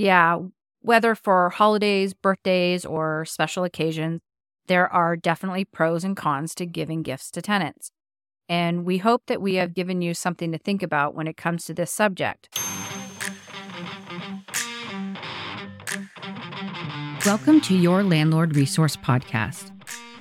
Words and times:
Yeah, 0.00 0.38
whether 0.80 1.16
for 1.16 1.50
holidays, 1.50 2.14
birthdays, 2.14 2.86
or 2.86 3.24
special 3.24 3.64
occasions, 3.64 4.20
there 4.68 4.86
are 4.92 5.16
definitely 5.16 5.64
pros 5.64 6.04
and 6.04 6.16
cons 6.16 6.54
to 6.54 6.66
giving 6.66 7.02
gifts 7.02 7.32
to 7.32 7.42
tenants. 7.42 7.90
And 8.48 8.84
we 8.84 8.98
hope 8.98 9.24
that 9.26 9.42
we 9.42 9.56
have 9.56 9.74
given 9.74 10.00
you 10.00 10.14
something 10.14 10.52
to 10.52 10.58
think 10.58 10.84
about 10.84 11.16
when 11.16 11.26
it 11.26 11.36
comes 11.36 11.64
to 11.64 11.74
this 11.74 11.90
subject. 11.90 12.48
Welcome 17.26 17.60
to 17.62 17.76
your 17.76 18.04
Landlord 18.04 18.54
Resource 18.54 18.96
Podcast. 18.96 19.72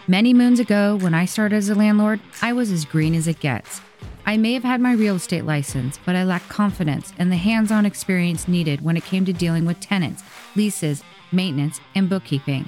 Many 0.08 0.34
moons 0.34 0.60
ago, 0.60 0.98
when 1.02 1.14
I 1.14 1.26
started 1.26 1.56
as 1.56 1.70
a 1.70 1.76
landlord, 1.76 2.20
I 2.42 2.52
was 2.52 2.72
as 2.72 2.84
green 2.84 3.14
as 3.14 3.28
it 3.28 3.40
gets. 3.42 3.80
I 4.28 4.36
may 4.36 4.52
have 4.56 4.64
had 4.64 4.82
my 4.82 4.92
real 4.92 5.16
estate 5.16 5.46
license, 5.46 5.98
but 6.06 6.18
I 6.18 6.26
lacked 6.26 6.50
confidence 6.50 7.14
and 7.18 7.32
the 7.32 7.38
hands 7.38 7.72
on 7.72 7.86
experience 7.86 8.46
needed 8.46 8.82
when 8.82 8.98
it 8.98 9.06
came 9.06 9.24
to 9.24 9.32
dealing 9.32 9.64
with 9.64 9.80
tenants, 9.80 10.22
leases, 10.54 11.02
maintenance, 11.32 11.80
and 11.96 12.10
bookkeeping. 12.10 12.68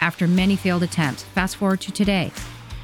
After 0.00 0.26
many 0.26 0.56
failed 0.56 0.82
attempts, 0.82 1.22
fast 1.22 1.56
forward 1.56 1.82
to 1.82 1.92
today, 1.92 2.32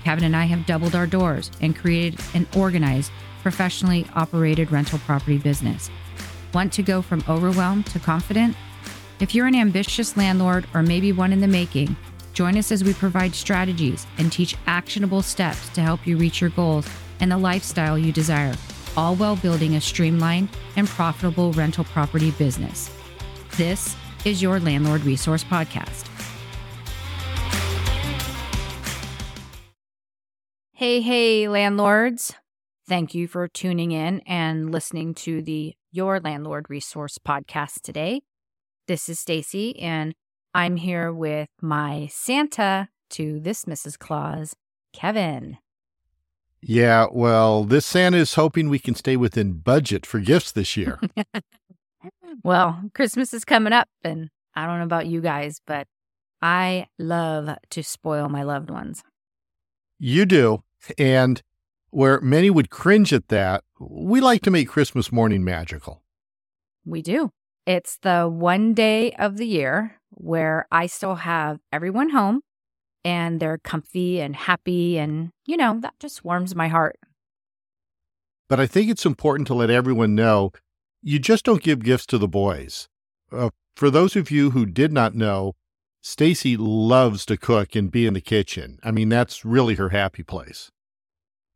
Kevin 0.04 0.24
and 0.24 0.36
I 0.36 0.44
have 0.44 0.66
doubled 0.66 0.94
our 0.94 1.06
doors 1.06 1.50
and 1.62 1.74
created 1.74 2.20
an 2.34 2.46
organized, 2.54 3.10
professionally 3.40 4.06
operated 4.14 4.70
rental 4.70 4.98
property 4.98 5.38
business. 5.38 5.88
Want 6.52 6.70
to 6.74 6.82
go 6.82 7.00
from 7.00 7.24
overwhelmed 7.30 7.86
to 7.86 7.98
confident? 7.98 8.54
If 9.20 9.34
you're 9.34 9.46
an 9.46 9.54
ambitious 9.54 10.18
landlord 10.18 10.66
or 10.74 10.82
maybe 10.82 11.12
one 11.12 11.32
in 11.32 11.40
the 11.40 11.48
making, 11.48 11.96
join 12.34 12.58
us 12.58 12.72
as 12.72 12.84
we 12.84 12.92
provide 12.92 13.34
strategies 13.34 14.06
and 14.18 14.30
teach 14.30 14.54
actionable 14.66 15.22
steps 15.22 15.70
to 15.70 15.80
help 15.80 16.06
you 16.06 16.18
reach 16.18 16.42
your 16.42 16.50
goals 16.50 16.86
and 17.22 17.32
the 17.32 17.38
lifestyle 17.38 17.96
you 17.96 18.12
desire, 18.12 18.54
all 18.94 19.16
while 19.16 19.36
building 19.36 19.76
a 19.76 19.80
streamlined 19.80 20.50
and 20.76 20.86
profitable 20.86 21.52
rental 21.52 21.84
property 21.84 22.32
business. 22.32 22.90
This 23.56 23.96
is 24.26 24.42
your 24.42 24.60
Landlord 24.60 25.04
Resource 25.04 25.44
Podcast. 25.44 26.08
Hey, 30.72 31.00
hey, 31.00 31.46
landlords. 31.46 32.34
Thank 32.88 33.14
you 33.14 33.28
for 33.28 33.46
tuning 33.46 33.92
in 33.92 34.20
and 34.26 34.72
listening 34.72 35.14
to 35.14 35.40
the 35.40 35.74
Your 35.92 36.18
Landlord 36.18 36.66
Resource 36.68 37.18
podcast 37.18 37.82
today. 37.82 38.22
This 38.88 39.08
is 39.08 39.20
Stacie 39.20 39.80
and 39.80 40.12
I'm 40.54 40.76
here 40.76 41.12
with 41.12 41.48
my 41.60 42.08
Santa 42.10 42.88
to 43.10 43.38
this 43.38 43.64
Mrs. 43.64 43.96
Claus, 43.96 44.56
Kevin. 44.92 45.58
Yeah, 46.62 47.06
well, 47.10 47.64
this 47.64 47.84
Santa 47.84 48.18
is 48.18 48.34
hoping 48.34 48.68
we 48.68 48.78
can 48.78 48.94
stay 48.94 49.16
within 49.16 49.54
budget 49.54 50.06
for 50.06 50.20
gifts 50.20 50.52
this 50.52 50.76
year. 50.76 51.00
well, 52.44 52.82
Christmas 52.94 53.34
is 53.34 53.44
coming 53.44 53.72
up, 53.72 53.88
and 54.04 54.30
I 54.54 54.66
don't 54.66 54.78
know 54.78 54.84
about 54.84 55.06
you 55.06 55.20
guys, 55.20 55.60
but 55.66 55.88
I 56.40 56.86
love 56.98 57.56
to 57.70 57.82
spoil 57.82 58.28
my 58.28 58.44
loved 58.44 58.70
ones. 58.70 59.02
You 59.98 60.24
do. 60.24 60.62
And 60.98 61.42
where 61.90 62.20
many 62.20 62.50
would 62.50 62.70
cringe 62.70 63.12
at 63.12 63.28
that, 63.28 63.64
we 63.78 64.20
like 64.20 64.42
to 64.42 64.50
make 64.50 64.68
Christmas 64.68 65.12
morning 65.12 65.44
magical. 65.44 66.02
We 66.84 67.02
do. 67.02 67.30
It's 67.66 67.98
the 67.98 68.28
one 68.28 68.74
day 68.74 69.12
of 69.12 69.36
the 69.36 69.46
year 69.46 70.00
where 70.10 70.66
I 70.72 70.86
still 70.86 71.16
have 71.16 71.60
everyone 71.72 72.10
home 72.10 72.42
and 73.04 73.40
they're 73.40 73.58
comfy 73.58 74.20
and 74.20 74.34
happy. 74.36 74.98
And, 74.98 75.30
you 75.46 75.56
know, 75.56 75.78
that 75.80 75.94
just 75.98 76.24
warms 76.24 76.54
my 76.54 76.68
heart. 76.68 76.98
But 78.48 78.60
I 78.60 78.66
think 78.66 78.90
it's 78.90 79.06
important 79.06 79.46
to 79.48 79.54
let 79.54 79.70
everyone 79.70 80.14
know 80.14 80.52
you 81.02 81.18
just 81.18 81.44
don't 81.44 81.62
give 81.62 81.82
gifts 81.82 82.06
to 82.06 82.18
the 82.18 82.28
boys. 82.28 82.88
Uh, 83.30 83.50
for 83.74 83.90
those 83.90 84.14
of 84.14 84.30
you 84.30 84.50
who 84.50 84.66
did 84.66 84.92
not 84.92 85.14
know, 85.14 85.54
Stacie 86.02 86.56
loves 86.58 87.24
to 87.26 87.36
cook 87.36 87.74
and 87.74 87.90
be 87.90 88.06
in 88.06 88.14
the 88.14 88.20
kitchen. 88.20 88.78
I 88.82 88.90
mean, 88.90 89.08
that's 89.08 89.44
really 89.44 89.76
her 89.76 89.88
happy 89.88 90.22
place. 90.22 90.70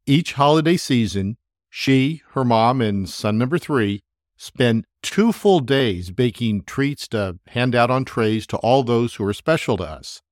Each 0.06 0.34
holiday 0.34 0.76
season, 0.76 1.36
she, 1.68 2.22
her 2.30 2.44
mom, 2.44 2.80
and 2.80 3.08
son 3.08 3.38
number 3.38 3.58
three 3.58 4.02
spend 4.36 4.84
two 5.02 5.32
full 5.32 5.60
days 5.60 6.10
baking 6.10 6.62
treats 6.62 7.08
to 7.08 7.38
hand 7.48 7.74
out 7.74 7.90
on 7.90 8.04
trays 8.04 8.46
to 8.46 8.56
all 8.58 8.82
those 8.82 9.14
who 9.14 9.24
are 9.24 9.32
special 9.32 9.76
to 9.76 9.84
us 9.84 10.22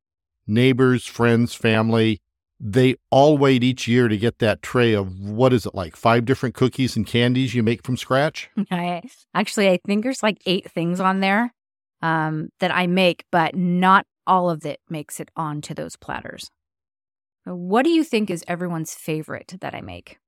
neighbors, 0.47 1.07
friends, 1.07 1.55
family, 1.55 2.21
they 2.61 2.97
all 3.11 3.37
wait 3.37 3.63
each 3.63 3.87
year 3.89 4.09
to 4.09 4.17
get 4.17 4.39
that 4.39 4.63
tray 4.63 4.95
of 4.95 5.19
what 5.21 5.53
is 5.53 5.67
it 5.67 5.75
like 5.75 5.97
five 5.97 6.25
different 6.25 6.55
cookies 6.55 6.97
and 6.97 7.07
candies 7.07 7.55
you 7.55 7.63
make 7.63 7.83
from 7.83 7.97
scratch? 7.97 8.49
I, 8.71 9.03
actually 9.35 9.69
i 9.69 9.79
think 9.87 10.03
there's 10.03 10.23
like 10.23 10.39
eight 10.47 10.71
things 10.71 11.01
on 11.01 11.21
there 11.21 11.53
um, 12.03 12.49
that 12.61 12.75
i 12.75 12.87
make 12.87 13.25
but 13.31 13.55
not 13.55 14.07
all 14.27 14.49
of 14.49 14.65
it 14.65 14.81
makes 14.89 15.21
it 15.21 15.31
onto 15.37 15.75
those 15.75 15.97
platters. 15.97 16.51
What 17.45 17.83
do 17.83 17.91
you 17.91 18.03
think 18.03 18.31
is 18.31 18.43
everyone's 18.49 18.95
favorite 18.95 19.55
that 19.61 19.75
i 19.75 19.83
make? 19.83 20.19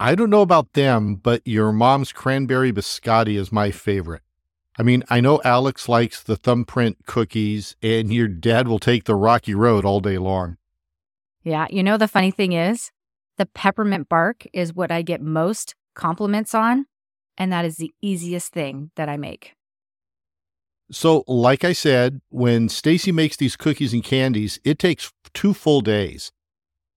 I 0.00 0.14
don't 0.14 0.30
know 0.30 0.42
about 0.42 0.72
them 0.72 1.16
but 1.16 1.42
your 1.44 1.72
mom's 1.72 2.12
cranberry 2.12 2.72
biscotti 2.72 3.38
is 3.38 3.52
my 3.52 3.70
favorite 3.70 4.22
I 4.76 4.82
mean, 4.82 5.04
I 5.08 5.20
know 5.20 5.40
Alex 5.44 5.88
likes 5.88 6.22
the 6.22 6.36
thumbprint 6.36 7.06
cookies, 7.06 7.76
and 7.82 8.12
your 8.12 8.28
dad 8.28 8.66
will 8.66 8.80
take 8.80 9.04
the 9.04 9.14
rocky 9.14 9.54
road 9.54 9.84
all 9.84 10.00
day 10.00 10.18
long. 10.18 10.56
Yeah. 11.44 11.66
You 11.70 11.82
know, 11.82 11.96
the 11.96 12.08
funny 12.08 12.30
thing 12.30 12.52
is, 12.52 12.90
the 13.36 13.46
peppermint 13.46 14.08
bark 14.08 14.46
is 14.52 14.74
what 14.74 14.90
I 14.90 15.02
get 15.02 15.20
most 15.20 15.74
compliments 15.94 16.54
on, 16.54 16.86
and 17.36 17.52
that 17.52 17.64
is 17.64 17.76
the 17.76 17.92
easiest 18.02 18.52
thing 18.52 18.90
that 18.96 19.08
I 19.08 19.16
make. 19.16 19.54
So, 20.90 21.24
like 21.26 21.64
I 21.64 21.72
said, 21.72 22.20
when 22.28 22.68
Stacie 22.68 23.12
makes 23.12 23.36
these 23.36 23.56
cookies 23.56 23.92
and 23.92 24.04
candies, 24.04 24.60
it 24.64 24.78
takes 24.78 25.12
two 25.32 25.54
full 25.54 25.80
days. 25.80 26.30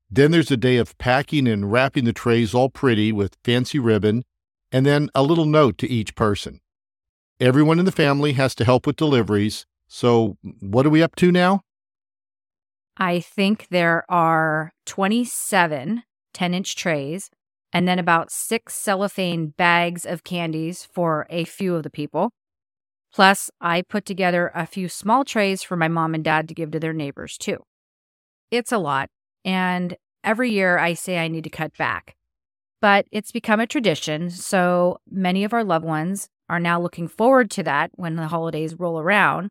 Then 0.10 0.32
there's 0.32 0.52
a 0.52 0.58
day 0.58 0.78
of 0.78 0.98
packing 0.98 1.48
and 1.48 1.72
wrapping 1.72 2.06
the 2.06 2.14
trays 2.14 2.54
all 2.54 2.70
pretty 2.70 3.12
with 3.12 3.38
fancy 3.44 3.80
ribbon, 3.80 4.24
and 4.72 4.86
then 4.86 5.10
a 5.16 5.24
little 5.24 5.46
note 5.46 5.78
to 5.80 5.90
each 5.90 6.16
person. 6.16 6.60
Everyone 7.40 7.78
in 7.78 7.86
the 7.86 7.92
family 7.92 8.34
has 8.34 8.56
to 8.56 8.66
help 8.66 8.88
with 8.88 8.96
deliveries. 8.96 9.68
So, 9.88 10.38
what 10.60 10.88
are 10.88 10.90
we 10.90 11.04
up 11.04 11.16
to 11.18 11.32
now? 11.32 11.62
I 12.98 13.20
think 13.20 13.68
there 13.70 14.06
are 14.10 14.72
27 14.88 16.04
10 16.34 16.54
inch 16.54 16.76
trays 16.76 17.30
and 17.72 17.88
then 17.88 18.00
about 18.00 18.32
six 18.32 18.74
cellophane 18.74 19.54
bags 19.56 20.04
of 20.04 20.24
candies 20.24 20.88
for 20.92 21.28
a 21.30 21.44
few 21.44 21.76
of 21.76 21.84
the 21.84 21.92
people. 21.92 22.32
Plus, 23.14 23.52
I 23.62 23.84
put 23.84 24.06
together 24.06 24.52
a 24.56 24.66
few 24.66 24.90
small 24.90 25.24
trays 25.24 25.62
for 25.62 25.76
my 25.76 25.88
mom 25.88 26.16
and 26.16 26.24
dad 26.24 26.48
to 26.48 26.56
give 26.56 26.72
to 26.72 26.80
their 26.80 26.94
neighbors 26.94 27.38
too. 27.38 27.64
It's 28.50 28.72
a 28.72 28.78
lot, 28.80 29.10
and 29.46 29.96
every 30.24 30.52
year 30.52 30.80
I 30.80 30.96
say 30.96 31.20
I 31.20 31.28
need 31.28 31.44
to 31.44 31.50
cut 31.52 31.78
back. 31.78 32.16
But 32.82 33.06
it's 33.12 33.32
become 33.32 33.60
a 33.60 33.68
tradition, 33.68 34.30
so 34.30 35.00
many 35.10 35.44
of 35.44 35.54
our 35.54 35.64
loved 35.64 35.86
ones 35.86 36.30
are 36.50 36.60
now 36.60 36.80
looking 36.80 37.08
forward 37.08 37.52
to 37.52 37.64
that 37.64 37.92
when 37.96 38.16
the 38.16 38.28
holidays 38.28 38.80
roll 38.80 39.00
around. 39.00 39.50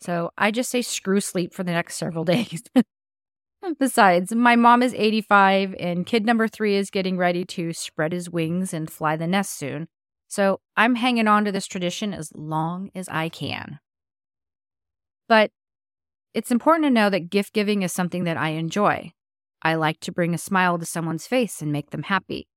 So 0.00 0.30
I 0.36 0.50
just 0.50 0.70
say 0.70 0.82
screw 0.82 1.20
sleep 1.20 1.54
for 1.54 1.62
the 1.62 1.72
next 1.72 1.96
several 1.96 2.24
days. 2.34 2.62
Besides, 3.78 4.34
my 4.34 4.56
mom 4.56 4.82
is 4.82 4.92
85 4.94 5.76
and 5.78 6.04
kid 6.04 6.26
number 6.26 6.48
three 6.48 6.74
is 6.74 6.90
getting 6.90 7.16
ready 7.16 7.44
to 7.44 7.72
spread 7.72 8.12
his 8.12 8.28
wings 8.28 8.74
and 8.74 8.90
fly 8.90 9.16
the 9.16 9.28
nest 9.28 9.56
soon. 9.56 9.86
So 10.26 10.60
I'm 10.76 10.96
hanging 10.96 11.28
on 11.28 11.44
to 11.44 11.52
this 11.52 11.66
tradition 11.66 12.12
as 12.12 12.32
long 12.34 12.90
as 12.94 13.08
I 13.08 13.28
can. 13.28 13.78
But 15.28 15.52
it's 16.34 16.50
important 16.50 16.86
to 16.86 16.90
know 16.90 17.10
that 17.10 17.30
gift 17.30 17.52
giving 17.52 17.82
is 17.82 17.92
something 17.92 18.24
that 18.24 18.36
I 18.36 18.50
enjoy. 18.50 19.12
I 19.62 19.74
like 19.74 20.00
to 20.00 20.12
bring 20.12 20.34
a 20.34 20.38
smile 20.38 20.78
to 20.78 20.86
someone's 20.86 21.26
face 21.26 21.62
and 21.62 21.70
make 21.70 21.90
them 21.90 22.04
happy. 22.04 22.48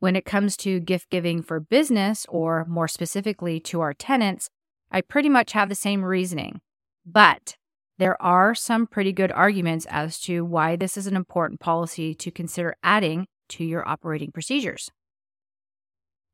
When 0.00 0.14
it 0.14 0.24
comes 0.24 0.56
to 0.58 0.78
gift 0.78 1.10
giving 1.10 1.42
for 1.42 1.58
business, 1.58 2.24
or 2.28 2.64
more 2.68 2.86
specifically 2.86 3.58
to 3.60 3.80
our 3.80 3.92
tenants, 3.92 4.48
I 4.92 5.00
pretty 5.00 5.28
much 5.28 5.52
have 5.52 5.68
the 5.68 5.74
same 5.74 6.04
reasoning. 6.04 6.60
But 7.04 7.56
there 7.98 8.20
are 8.22 8.54
some 8.54 8.86
pretty 8.86 9.12
good 9.12 9.32
arguments 9.32 9.86
as 9.90 10.20
to 10.20 10.44
why 10.44 10.76
this 10.76 10.96
is 10.96 11.08
an 11.08 11.16
important 11.16 11.58
policy 11.58 12.14
to 12.14 12.30
consider 12.30 12.76
adding 12.84 13.26
to 13.48 13.64
your 13.64 13.86
operating 13.88 14.30
procedures. 14.30 14.88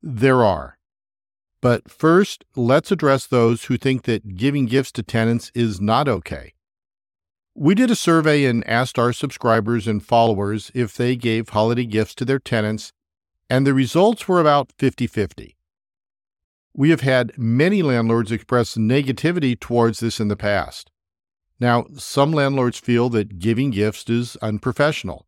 There 0.03 0.43
are. 0.43 0.77
But 1.59 1.89
first, 1.89 2.45
let's 2.55 2.91
address 2.91 3.25
those 3.25 3.63
who 3.63 3.77
think 3.77 4.03
that 4.03 4.35
giving 4.35 4.67
gifts 4.67 4.91
to 4.91 5.03
tenants 5.03 5.51
is 5.55 5.81
not 5.81 6.07
okay. 6.07 6.53
We 7.55 7.73
did 7.73 7.89
a 7.89 7.95
survey 7.95 8.45
and 8.45 8.67
asked 8.69 8.99
our 8.99 9.11
subscribers 9.11 9.87
and 9.87 10.05
followers 10.05 10.69
if 10.75 10.95
they 10.95 11.15
gave 11.15 11.49
holiday 11.49 11.85
gifts 11.85 12.13
to 12.15 12.25
their 12.25 12.37
tenants 12.37 12.91
and 13.49 13.65
the 13.65 13.73
results 13.73 14.27
were 14.27 14.39
about 14.39 14.71
50 14.77 15.07
50. 15.07 15.57
We 16.73 16.89
have 16.89 17.01
had 17.01 17.37
many 17.37 17.81
landlords 17.81 18.31
express 18.31 18.75
negativity 18.75 19.57
towards 19.59 19.99
this 19.99 20.19
in 20.19 20.27
the 20.27 20.35
past. 20.35 20.91
Now, 21.59 21.85
some 21.95 22.31
landlords 22.31 22.79
feel 22.79 23.09
that 23.09 23.39
giving 23.39 23.71
gifts 23.71 24.09
is 24.09 24.35
unprofessional. 24.37 25.25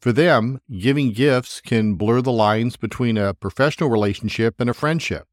For 0.00 0.12
them, 0.12 0.60
giving 0.76 1.12
gifts 1.12 1.60
can 1.60 1.94
blur 1.94 2.22
the 2.22 2.32
lines 2.32 2.76
between 2.76 3.16
a 3.16 3.34
professional 3.34 3.88
relationship 3.88 4.56
and 4.58 4.68
a 4.68 4.74
friendship. 4.74 5.28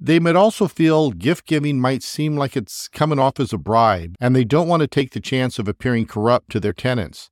They 0.00 0.20
might 0.20 0.36
also 0.36 0.68
feel 0.68 1.10
gift 1.10 1.46
giving 1.46 1.80
might 1.80 2.04
seem 2.04 2.36
like 2.36 2.56
it's 2.56 2.86
coming 2.88 3.18
off 3.18 3.40
as 3.40 3.52
a 3.52 3.58
bribe, 3.58 4.14
and 4.20 4.36
they 4.36 4.44
don't 4.44 4.68
want 4.68 4.82
to 4.82 4.86
take 4.86 5.10
the 5.10 5.20
chance 5.20 5.58
of 5.58 5.66
appearing 5.66 6.06
corrupt 6.06 6.50
to 6.50 6.60
their 6.60 6.72
tenants. 6.72 7.30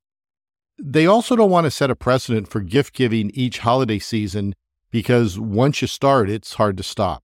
They 0.83 1.07
also 1.07 1.37
don't 1.37 1.51
want 1.51 1.67
to 1.67 1.71
set 1.71 1.91
a 1.91 1.97
precedent 1.97 2.49
for 2.49 2.61
gift 2.61 2.95
giving 2.95 3.31
each 3.35 3.59
holiday 3.59 3.99
season 3.99 4.55
because 4.91 5.39
once 5.39 5.83
you 5.83 5.89
start, 5.89 6.31
it's 6.31 6.55
hard 6.55 6.79
to 6.79 6.83
stop. 6.83 7.23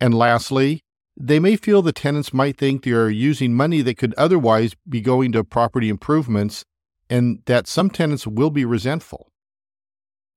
And 0.00 0.14
lastly, 0.14 0.82
they 1.16 1.40
may 1.40 1.56
feel 1.56 1.82
the 1.82 1.92
tenants 1.92 2.32
might 2.32 2.56
think 2.56 2.84
they 2.84 2.92
are 2.92 3.10
using 3.10 3.52
money 3.52 3.82
that 3.82 3.98
could 3.98 4.14
otherwise 4.14 4.74
be 4.88 5.00
going 5.00 5.32
to 5.32 5.42
property 5.42 5.88
improvements 5.88 6.64
and 7.10 7.40
that 7.46 7.66
some 7.66 7.90
tenants 7.90 8.26
will 8.26 8.50
be 8.50 8.64
resentful. 8.64 9.28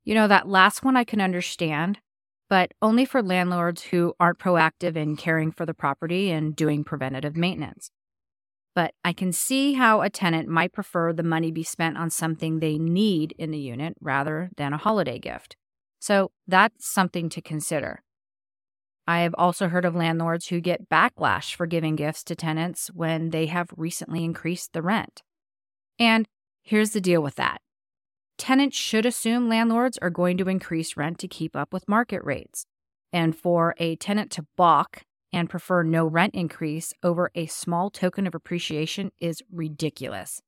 You 0.03 0.15
know, 0.15 0.27
that 0.27 0.47
last 0.47 0.83
one 0.83 0.97
I 0.97 1.03
can 1.03 1.21
understand, 1.21 1.99
but 2.49 2.73
only 2.81 3.05
for 3.05 3.21
landlords 3.21 3.83
who 3.83 4.13
aren't 4.19 4.39
proactive 4.39 4.95
in 4.95 5.15
caring 5.15 5.51
for 5.51 5.65
the 5.65 5.73
property 5.73 6.31
and 6.31 6.55
doing 6.55 6.83
preventative 6.83 7.37
maintenance 7.37 7.91
but 8.75 8.93
I 9.03 9.13
can 9.13 9.31
see 9.31 9.73
how 9.73 10.01
a 10.01 10.09
tenant 10.09 10.49
might 10.49 10.73
prefer 10.73 11.13
the 11.13 11.23
money 11.23 11.49
be 11.49 11.63
spent 11.63 11.97
on 11.97 12.09
something 12.09 12.59
they 12.59 12.77
need 12.77 13.33
in 13.39 13.51
the 13.51 13.57
unit 13.57 13.95
rather 14.01 14.51
than 14.57 14.73
a 14.73 14.77
holiday 14.77 15.17
gift. 15.17 15.55
So 15.99 16.31
that's 16.45 16.85
something 16.87 17.29
to 17.29 17.41
consider. 17.41 18.03
I 19.07 19.19
have 19.19 19.35
also 19.37 19.69
heard 19.69 19.85
of 19.85 19.95
landlords 19.95 20.47
who 20.47 20.59
get 20.59 20.89
backlash 20.89 21.55
for 21.55 21.65
giving 21.65 21.95
gifts 21.95 22.23
to 22.25 22.35
tenants 22.35 22.89
when 22.93 23.29
they 23.29 23.45
have 23.45 23.69
recently 23.77 24.23
increased 24.23 24.73
the 24.73 24.81
rent. 24.81 25.23
And 25.97 26.27
here's 26.61 26.91
the 26.91 27.01
deal 27.01 27.21
with 27.21 27.35
that 27.35 27.61
tenants 28.37 28.75
should 28.75 29.05
assume 29.05 29.47
landlords 29.47 29.97
are 30.01 30.09
going 30.09 30.37
to 30.37 30.49
increase 30.49 30.97
rent 30.97 31.19
to 31.19 31.27
keep 31.27 31.55
up 31.55 31.71
with 31.71 31.87
market 31.87 32.21
rates. 32.23 32.65
And 33.13 33.33
for 33.33 33.75
a 33.77 33.95
tenant 33.95 34.31
to 34.31 34.45
balk 34.57 35.03
and 35.35 35.49
prefer 35.49 35.83
no 35.83 36.07
rent 36.07 36.33
increase 36.33 36.93
over 37.03 37.29
a 37.35 37.45
small 37.45 37.89
token 37.89 38.25
of 38.25 38.33
appreciation 38.33 39.11
is 39.19 39.43
ridiculous. 39.51 40.41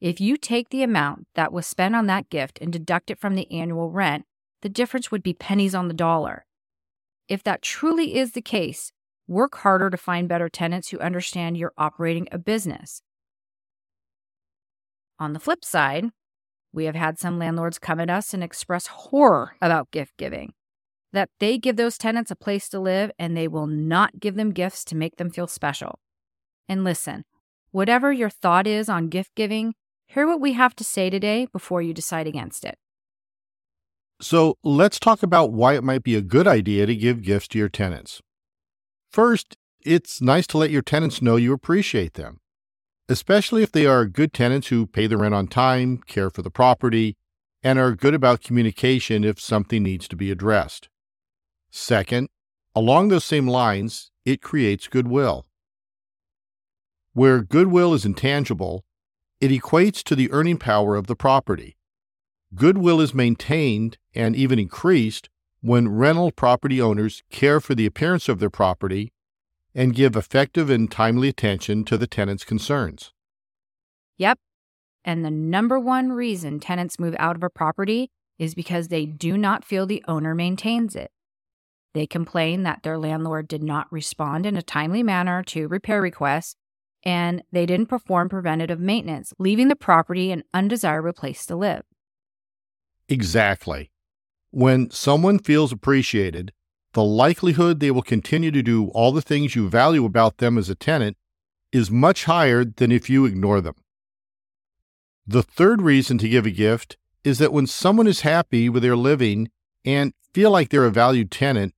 If 0.00 0.20
you 0.20 0.36
take 0.36 0.70
the 0.70 0.84
amount 0.84 1.26
that 1.34 1.52
was 1.52 1.66
spent 1.66 1.96
on 1.96 2.06
that 2.06 2.30
gift 2.30 2.60
and 2.62 2.72
deduct 2.72 3.10
it 3.10 3.18
from 3.18 3.34
the 3.34 3.50
annual 3.50 3.90
rent, 3.90 4.24
the 4.62 4.68
difference 4.68 5.10
would 5.10 5.24
be 5.24 5.34
pennies 5.34 5.74
on 5.74 5.88
the 5.88 5.94
dollar. 5.94 6.46
If 7.26 7.42
that 7.42 7.60
truly 7.60 8.16
is 8.16 8.32
the 8.32 8.40
case, 8.40 8.92
work 9.26 9.56
harder 9.56 9.90
to 9.90 9.96
find 9.96 10.28
better 10.28 10.48
tenants 10.48 10.90
who 10.90 11.00
understand 11.00 11.56
you're 11.56 11.74
operating 11.76 12.28
a 12.30 12.38
business. 12.38 13.02
On 15.18 15.32
the 15.32 15.40
flip 15.40 15.64
side, 15.64 16.06
we 16.72 16.84
have 16.84 16.94
had 16.94 17.18
some 17.18 17.40
landlords 17.40 17.80
come 17.80 17.98
at 17.98 18.10
us 18.10 18.32
and 18.32 18.44
express 18.44 18.86
horror 18.86 19.56
about 19.60 19.90
gift 19.90 20.16
giving 20.16 20.52
that 21.12 21.30
they 21.40 21.58
give 21.58 21.76
those 21.76 21.98
tenants 21.98 22.30
a 22.30 22.36
place 22.36 22.68
to 22.68 22.80
live 22.80 23.10
and 23.18 23.36
they 23.36 23.48
will 23.48 23.66
not 23.66 24.20
give 24.20 24.34
them 24.34 24.52
gifts 24.52 24.84
to 24.86 24.96
make 24.96 25.16
them 25.16 25.30
feel 25.30 25.46
special. 25.46 25.98
And 26.68 26.84
listen, 26.84 27.24
whatever 27.70 28.12
your 28.12 28.30
thought 28.30 28.66
is 28.66 28.88
on 28.88 29.08
gift 29.08 29.34
giving, 29.34 29.74
hear 30.06 30.26
what 30.26 30.40
we 30.40 30.52
have 30.52 30.74
to 30.76 30.84
say 30.84 31.10
today 31.10 31.46
before 31.52 31.82
you 31.82 31.94
decide 31.94 32.26
against 32.26 32.64
it. 32.64 32.76
So 34.20 34.58
let's 34.64 34.98
talk 34.98 35.22
about 35.22 35.52
why 35.52 35.74
it 35.74 35.84
might 35.84 36.02
be 36.02 36.16
a 36.16 36.20
good 36.20 36.48
idea 36.48 36.86
to 36.86 36.96
give 36.96 37.22
gifts 37.22 37.48
to 37.48 37.58
your 37.58 37.68
tenants. 37.68 38.20
First, 39.10 39.56
it's 39.84 40.20
nice 40.20 40.46
to 40.48 40.58
let 40.58 40.70
your 40.70 40.82
tenants 40.82 41.22
know 41.22 41.36
you 41.36 41.52
appreciate 41.52 42.14
them, 42.14 42.40
especially 43.08 43.62
if 43.62 43.70
they 43.70 43.86
are 43.86 44.06
good 44.06 44.32
tenants 44.32 44.68
who 44.68 44.86
pay 44.86 45.06
the 45.06 45.16
rent 45.16 45.34
on 45.34 45.46
time, 45.46 45.98
care 45.98 46.30
for 46.30 46.42
the 46.42 46.50
property, 46.50 47.16
and 47.62 47.78
are 47.78 47.94
good 47.94 48.14
about 48.14 48.42
communication 48.42 49.24
if 49.24 49.40
something 49.40 49.82
needs 49.82 50.08
to 50.08 50.16
be 50.16 50.30
addressed. 50.30 50.88
Second, 51.70 52.28
along 52.74 53.08
those 53.08 53.24
same 53.24 53.46
lines, 53.46 54.10
it 54.24 54.42
creates 54.42 54.88
goodwill. 54.88 55.46
Where 57.12 57.42
goodwill 57.42 57.94
is 57.94 58.04
intangible, 58.04 58.84
it 59.40 59.50
equates 59.50 60.02
to 60.04 60.14
the 60.14 60.30
earning 60.32 60.58
power 60.58 60.96
of 60.96 61.06
the 61.06 61.16
property. 61.16 61.76
Goodwill 62.54 63.00
is 63.00 63.14
maintained 63.14 63.98
and 64.14 64.34
even 64.34 64.58
increased 64.58 65.28
when 65.60 65.88
rental 65.88 66.30
property 66.30 66.80
owners 66.80 67.22
care 67.30 67.60
for 67.60 67.74
the 67.74 67.86
appearance 67.86 68.28
of 68.28 68.38
their 68.38 68.50
property 68.50 69.12
and 69.74 69.94
give 69.94 70.16
effective 70.16 70.70
and 70.70 70.90
timely 70.90 71.28
attention 71.28 71.84
to 71.84 71.98
the 71.98 72.06
tenant's 72.06 72.44
concerns. 72.44 73.12
Yep. 74.16 74.38
And 75.04 75.24
the 75.24 75.30
number 75.30 75.78
one 75.78 76.12
reason 76.12 76.60
tenants 76.60 76.98
move 76.98 77.14
out 77.18 77.36
of 77.36 77.42
a 77.42 77.50
property 77.50 78.10
is 78.38 78.54
because 78.54 78.88
they 78.88 79.06
do 79.06 79.36
not 79.36 79.64
feel 79.64 79.86
the 79.86 80.04
owner 80.08 80.34
maintains 80.34 80.96
it. 80.96 81.10
They 81.98 82.06
complain 82.06 82.62
that 82.62 82.84
their 82.84 82.96
landlord 82.96 83.48
did 83.48 83.64
not 83.64 83.90
respond 83.90 84.46
in 84.46 84.56
a 84.56 84.62
timely 84.62 85.02
manner 85.02 85.42
to 85.48 85.66
repair 85.66 86.00
requests 86.00 86.54
and 87.02 87.42
they 87.50 87.66
didn't 87.66 87.88
perform 87.88 88.28
preventative 88.28 88.78
maintenance, 88.78 89.34
leaving 89.40 89.66
the 89.66 89.74
property 89.74 90.30
an 90.30 90.44
undesirable 90.54 91.12
place 91.12 91.44
to 91.46 91.56
live. 91.56 91.82
Exactly. 93.08 93.90
When 94.52 94.92
someone 94.92 95.40
feels 95.40 95.72
appreciated, 95.72 96.52
the 96.92 97.02
likelihood 97.02 97.80
they 97.80 97.90
will 97.90 98.02
continue 98.02 98.52
to 98.52 98.62
do 98.62 98.90
all 98.90 99.10
the 99.10 99.20
things 99.20 99.56
you 99.56 99.68
value 99.68 100.04
about 100.04 100.38
them 100.38 100.56
as 100.56 100.70
a 100.70 100.76
tenant 100.76 101.16
is 101.72 101.90
much 101.90 102.26
higher 102.26 102.64
than 102.64 102.92
if 102.92 103.10
you 103.10 103.24
ignore 103.24 103.60
them. 103.60 103.74
The 105.26 105.42
third 105.42 105.82
reason 105.82 106.16
to 106.18 106.28
give 106.28 106.46
a 106.46 106.52
gift 106.52 106.96
is 107.24 107.38
that 107.38 107.52
when 107.52 107.66
someone 107.66 108.06
is 108.06 108.20
happy 108.20 108.68
with 108.68 108.84
their 108.84 108.94
living 108.94 109.50
and 109.84 110.12
feel 110.32 110.52
like 110.52 110.68
they're 110.68 110.84
a 110.84 110.92
valued 110.92 111.32
tenant, 111.32 111.74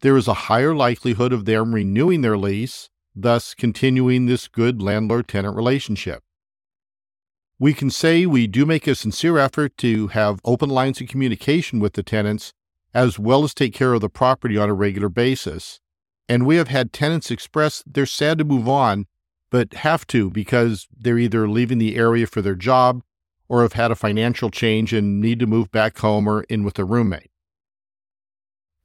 there 0.00 0.16
is 0.16 0.28
a 0.28 0.34
higher 0.34 0.74
likelihood 0.74 1.32
of 1.32 1.44
them 1.44 1.74
renewing 1.74 2.20
their 2.20 2.36
lease, 2.36 2.88
thus 3.14 3.54
continuing 3.54 4.26
this 4.26 4.46
good 4.46 4.80
landlord 4.80 5.26
tenant 5.26 5.56
relationship. 5.56 6.22
We 7.58 7.74
can 7.74 7.90
say 7.90 8.24
we 8.24 8.46
do 8.46 8.64
make 8.64 8.86
a 8.86 8.94
sincere 8.94 9.38
effort 9.38 9.76
to 9.78 10.08
have 10.08 10.40
open 10.44 10.70
lines 10.70 11.00
of 11.00 11.08
communication 11.08 11.80
with 11.80 11.94
the 11.94 12.04
tenants, 12.04 12.52
as 12.94 13.18
well 13.18 13.42
as 13.42 13.52
take 13.52 13.74
care 13.74 13.94
of 13.94 14.00
the 14.00 14.08
property 14.08 14.56
on 14.56 14.70
a 14.70 14.74
regular 14.74 15.08
basis. 15.08 15.80
And 16.28 16.46
we 16.46 16.56
have 16.56 16.68
had 16.68 16.92
tenants 16.92 17.30
express 17.32 17.82
they're 17.84 18.06
sad 18.06 18.38
to 18.38 18.44
move 18.44 18.68
on, 18.68 19.06
but 19.50 19.74
have 19.74 20.06
to 20.08 20.30
because 20.30 20.86
they're 20.96 21.18
either 21.18 21.48
leaving 21.48 21.78
the 21.78 21.96
area 21.96 22.26
for 22.26 22.42
their 22.42 22.54
job 22.54 23.02
or 23.48 23.62
have 23.62 23.72
had 23.72 23.90
a 23.90 23.96
financial 23.96 24.50
change 24.50 24.92
and 24.92 25.20
need 25.20 25.40
to 25.40 25.46
move 25.46 25.72
back 25.72 25.98
home 25.98 26.28
or 26.28 26.42
in 26.44 26.62
with 26.62 26.78
a 26.78 26.84
roommate. 26.84 27.27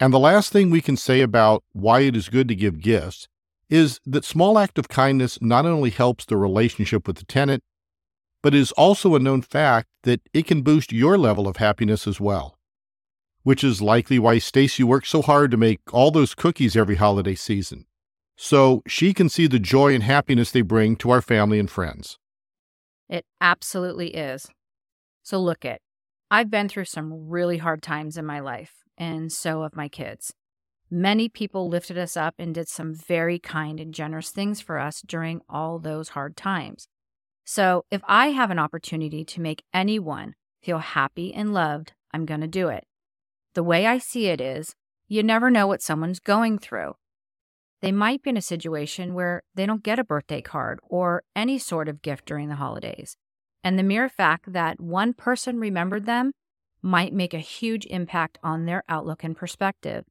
And 0.03 0.13
the 0.13 0.19
last 0.19 0.51
thing 0.51 0.69
we 0.69 0.81
can 0.81 0.97
say 0.97 1.21
about 1.21 1.63
why 1.71 2.01
it 2.01 2.13
is 2.13 2.27
good 2.27 2.49
to 2.49 2.55
give 2.55 2.81
gifts 2.81 3.29
is 3.69 4.01
that 4.05 4.25
small 4.25 4.59
act 4.59 4.77
of 4.77 4.89
kindness 4.89 5.41
not 5.41 5.65
only 5.65 5.91
helps 5.91 6.25
the 6.25 6.35
relationship 6.35 7.07
with 7.07 7.15
the 7.15 7.23
tenant, 7.23 7.63
but 8.41 8.53
is 8.53 8.73
also 8.73 9.15
a 9.15 9.19
known 9.19 9.41
fact 9.41 9.87
that 10.01 10.19
it 10.33 10.45
can 10.45 10.61
boost 10.61 10.91
your 10.91 11.17
level 11.17 11.47
of 11.47 11.55
happiness 11.55 12.05
as 12.05 12.19
well. 12.19 12.57
Which 13.43 13.63
is 13.63 13.81
likely 13.81 14.19
why 14.19 14.39
Stacie 14.39 14.83
works 14.83 15.07
so 15.07 15.21
hard 15.21 15.51
to 15.51 15.55
make 15.57 15.79
all 15.93 16.11
those 16.11 16.35
cookies 16.35 16.75
every 16.75 16.95
holiday 16.95 17.35
season, 17.35 17.85
so 18.35 18.83
she 18.85 19.13
can 19.13 19.29
see 19.29 19.47
the 19.47 19.57
joy 19.57 19.93
and 19.95 20.03
happiness 20.03 20.51
they 20.51 20.63
bring 20.63 20.97
to 20.97 21.11
our 21.11 21.21
family 21.21 21.59
and 21.59 21.71
friends. 21.71 22.19
It 23.07 23.23
absolutely 23.39 24.15
is. 24.15 24.49
So 25.21 25.39
look 25.39 25.63
it. 25.63 25.81
I've 26.29 26.51
been 26.51 26.67
through 26.67 26.91
some 26.91 27.29
really 27.29 27.59
hard 27.59 27.81
times 27.81 28.17
in 28.17 28.25
my 28.25 28.41
life 28.41 28.82
and 28.97 29.31
so 29.31 29.63
have 29.63 29.75
my 29.75 29.87
kids. 29.87 30.33
Many 30.89 31.27
people 31.27 31.69
lifted 31.69 31.97
us 31.97 32.15
up 32.15 32.35
and 32.37 32.53
did 32.53 32.67
some 32.67 32.93
very 32.93 33.39
kind 33.39 33.79
and 33.79 33.93
generous 33.93 34.29
things 34.29 34.61
for 34.61 34.77
us 34.77 35.01
during 35.01 35.41
all 35.49 35.79
those 35.79 36.09
hard 36.09 36.37
times. 36.37 36.87
So, 37.45 37.83
if 37.91 38.01
I 38.07 38.27
have 38.27 38.51
an 38.51 38.59
opportunity 38.59 39.25
to 39.25 39.41
make 39.41 39.63
anyone 39.73 40.35
feel 40.61 40.77
happy 40.77 41.33
and 41.33 41.53
loved, 41.53 41.93
I'm 42.13 42.25
going 42.25 42.41
to 42.41 42.47
do 42.47 42.69
it. 42.69 42.85
The 43.53 43.63
way 43.63 43.85
I 43.85 43.97
see 43.97 44.27
it 44.27 44.39
is, 44.39 44.75
you 45.07 45.23
never 45.23 45.49
know 45.49 45.67
what 45.67 45.81
someone's 45.81 46.19
going 46.19 46.57
through. 46.57 46.93
They 47.81 47.91
might 47.91 48.23
be 48.23 48.29
in 48.29 48.37
a 48.37 48.41
situation 48.41 49.13
where 49.13 49.43
they 49.55 49.65
don't 49.65 49.83
get 49.83 49.99
a 49.99 50.05
birthday 50.05 50.41
card 50.41 50.79
or 50.87 51.23
any 51.35 51.59
sort 51.59 51.89
of 51.89 52.01
gift 52.01 52.25
during 52.25 52.47
the 52.47 52.55
holidays. 52.55 53.17
And 53.63 53.77
the 53.77 53.83
mere 53.83 54.09
fact 54.09 54.53
that 54.53 54.79
one 54.79 55.13
person 55.13 55.59
remembered 55.59 56.05
them 56.05 56.31
might 56.83 57.13
make 57.13 57.33
a 57.33 57.39
huge 57.39 57.85
impact 57.87 58.37
on 58.43 58.65
their 58.65 58.83
outlook 58.87 59.23
and 59.23 59.35
perspective. 59.35 60.05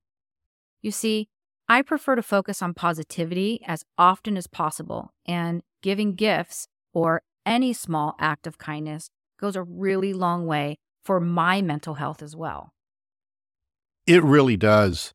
You 0.81 0.91
see, 0.91 1.29
I 1.69 1.83
prefer 1.83 2.17
to 2.17 2.23
focus 2.23 2.63
on 2.63 2.75
positivity 2.75 3.63
as 3.67 3.85
often 3.97 4.37
as 4.37 4.47
possible, 4.47 5.13
and 5.25 5.63
giving 5.83 6.15
gifts 6.15 6.67
or 6.93 7.23
any 7.47 7.73
small 7.73 8.17
act 8.19 8.47
of 8.47 8.59
kindness 8.59 9.11
goes 9.39 9.55
a 9.55 9.63
really 9.63 10.13
long 10.13 10.47
way 10.47 10.79
for 11.05 11.21
my 11.21 11.63
mental 11.63 11.95
health 11.95 12.23
as 12.23 12.35
well. 12.35 12.73
It 14.07 14.23
really 14.25 14.57
does. 14.57 15.13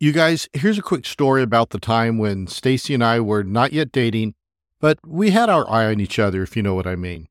You 0.00 0.12
guys, 0.12 0.48
here's 0.52 0.78
a 0.78 0.82
quick 0.82 1.06
story 1.06 1.42
about 1.42 1.70
the 1.70 1.78
time 1.78 2.18
when 2.18 2.46
Stacie 2.46 2.94
and 2.94 3.04
I 3.04 3.20
were 3.20 3.44
not 3.44 3.72
yet 3.72 3.92
dating, 3.92 4.34
but 4.80 4.98
we 5.06 5.30
had 5.30 5.48
our 5.48 5.68
eye 5.70 5.86
on 5.86 6.00
each 6.00 6.18
other, 6.18 6.42
if 6.42 6.56
you 6.56 6.62
know 6.62 6.74
what 6.74 6.86
I 6.86 6.96
mean. 6.96 7.28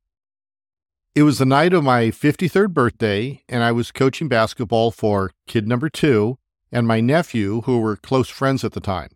It 1.13 1.24
was 1.24 1.39
the 1.39 1.46
night 1.46 1.74
of 1.74 1.84
my 1.84 2.03
53rd 2.03 2.74
birthday, 2.74 3.44
and 3.50 3.63
I 3.63 3.74
was 3.74 3.91
coaching 3.91 4.30
basketball 4.30 4.91
for 4.91 5.32
kid 5.46 5.68
number 5.68 5.89
two, 5.89 6.38
and 6.72 6.88
my 6.88 7.01
nephew, 7.01 7.63
who 7.63 7.80
were 7.80 7.98
close 7.98 8.30
friends 8.30 8.63
at 8.63 8.72
the 8.72 8.80
time. 8.80 9.10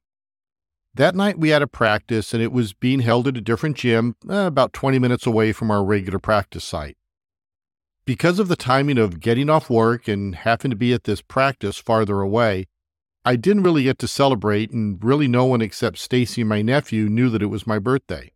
That 0.93 1.15
night 1.15 1.39
we 1.39 1.49
had 1.49 1.61
a 1.61 1.67
practice, 1.67 2.33
and 2.33 2.43
it 2.43 2.51
was 2.51 2.73
being 2.73 2.99
held 2.99 3.29
at 3.29 3.37
a 3.37 3.41
different 3.41 3.77
gym 3.77 4.17
uh, 4.29 4.39
about 4.39 4.73
20 4.73 4.99
minutes 4.99 5.25
away 5.25 5.53
from 5.53 5.71
our 5.71 5.85
regular 5.85 6.19
practice 6.19 6.65
site. 6.65 6.97
Because 8.03 8.39
of 8.39 8.49
the 8.49 8.57
timing 8.57 8.97
of 8.97 9.21
getting 9.21 9.49
off 9.49 9.69
work 9.69 10.09
and 10.09 10.35
having 10.35 10.71
to 10.71 10.75
be 10.75 10.91
at 10.91 11.05
this 11.05 11.21
practice 11.21 11.77
farther 11.77 12.19
away, 12.19 12.65
I 13.23 13.37
didn't 13.37 13.63
really 13.63 13.83
get 13.83 13.99
to 13.99 14.07
celebrate, 14.09 14.69
and 14.69 15.01
really 15.01 15.29
no 15.29 15.45
one 15.45 15.61
except 15.61 15.95
Stacie 15.95 16.41
and 16.41 16.49
my 16.49 16.61
nephew 16.61 17.07
knew 17.07 17.29
that 17.29 17.41
it 17.41 17.45
was 17.45 17.65
my 17.65 17.79
birthday. 17.79 18.33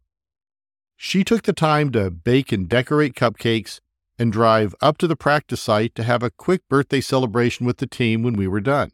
She 1.02 1.24
took 1.24 1.44
the 1.44 1.54
time 1.54 1.94
to 1.94 2.12
bake 2.12 2.52
and 2.52 2.68
decorate 2.68 3.14
cupcakes 3.14 3.80
and 4.20 4.34
drive 4.34 4.76
up 4.82 4.98
to 4.98 5.08
the 5.08 5.16
practice 5.16 5.62
site 5.62 5.96
to 5.96 6.04
have 6.04 6.22
a 6.22 6.30
quick 6.30 6.68
birthday 6.68 7.00
celebration 7.00 7.66
with 7.66 7.78
the 7.78 7.88
team 7.88 8.22
when 8.22 8.34
we 8.34 8.50
were 8.50 8.60
done. 8.60 8.92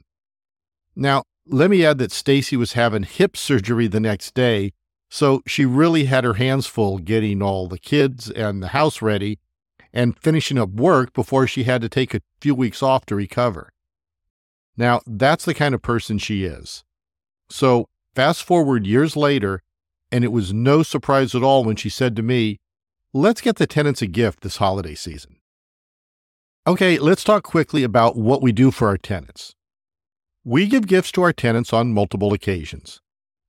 Now, 0.95 1.23
let 1.47 1.71
me 1.71 1.83
add 1.83 1.97
that 1.97 2.11
Stacie 2.11 2.57
was 2.57 2.73
having 2.73 3.01
hip 3.01 3.35
surgery 3.35 3.87
the 3.87 3.99
next 3.99 4.35
day, 4.35 4.73
so 5.09 5.41
she 5.47 5.65
really 5.65 6.05
had 6.05 6.23
her 6.23 6.35
hands 6.35 6.67
full 6.67 6.99
getting 6.99 7.41
all 7.41 7.67
the 7.67 7.79
kids 7.79 8.29
and 8.29 8.61
the 8.61 8.67
house 8.67 9.01
ready 9.01 9.39
and 9.91 10.15
finishing 10.19 10.59
up 10.59 10.69
work 10.69 11.11
before 11.11 11.47
she 11.47 11.63
had 11.63 11.81
to 11.81 11.89
take 11.89 12.13
a 12.13 12.21
few 12.39 12.53
weeks 12.53 12.83
off 12.83 13.07
to 13.07 13.15
recover. 13.15 13.71
Now, 14.77 15.01
that's 15.07 15.45
the 15.45 15.55
kind 15.55 15.73
of 15.73 15.81
person 15.81 16.19
she 16.19 16.43
is. 16.43 16.83
So, 17.49 17.87
fast 18.13 18.43
forward 18.43 18.85
years 18.85 19.15
later, 19.15 19.63
and 20.15 20.23
it 20.23 20.31
was 20.31 20.53
no 20.53 20.81
surprise 20.81 21.35
at 21.35 21.43
all 21.43 21.65
when 21.65 21.75
she 21.75 21.89
said 21.89 22.15
to 22.15 22.23
me, 22.23 22.57
Let's 23.13 23.41
get 23.41 23.57
the 23.57 23.67
tenants 23.67 24.01
a 24.01 24.07
gift 24.07 24.41
this 24.41 24.57
holiday 24.57 24.95
season. 24.95 25.37
Okay, 26.65 26.97
let's 26.97 27.23
talk 27.23 27.43
quickly 27.43 27.83
about 27.83 28.15
what 28.15 28.41
we 28.41 28.51
do 28.51 28.71
for 28.71 28.87
our 28.87 28.97
tenants. 28.97 29.55
We 30.43 30.67
give 30.67 30.87
gifts 30.87 31.11
to 31.13 31.21
our 31.21 31.33
tenants 31.33 31.73
on 31.73 31.93
multiple 31.93 32.33
occasions. 32.33 33.01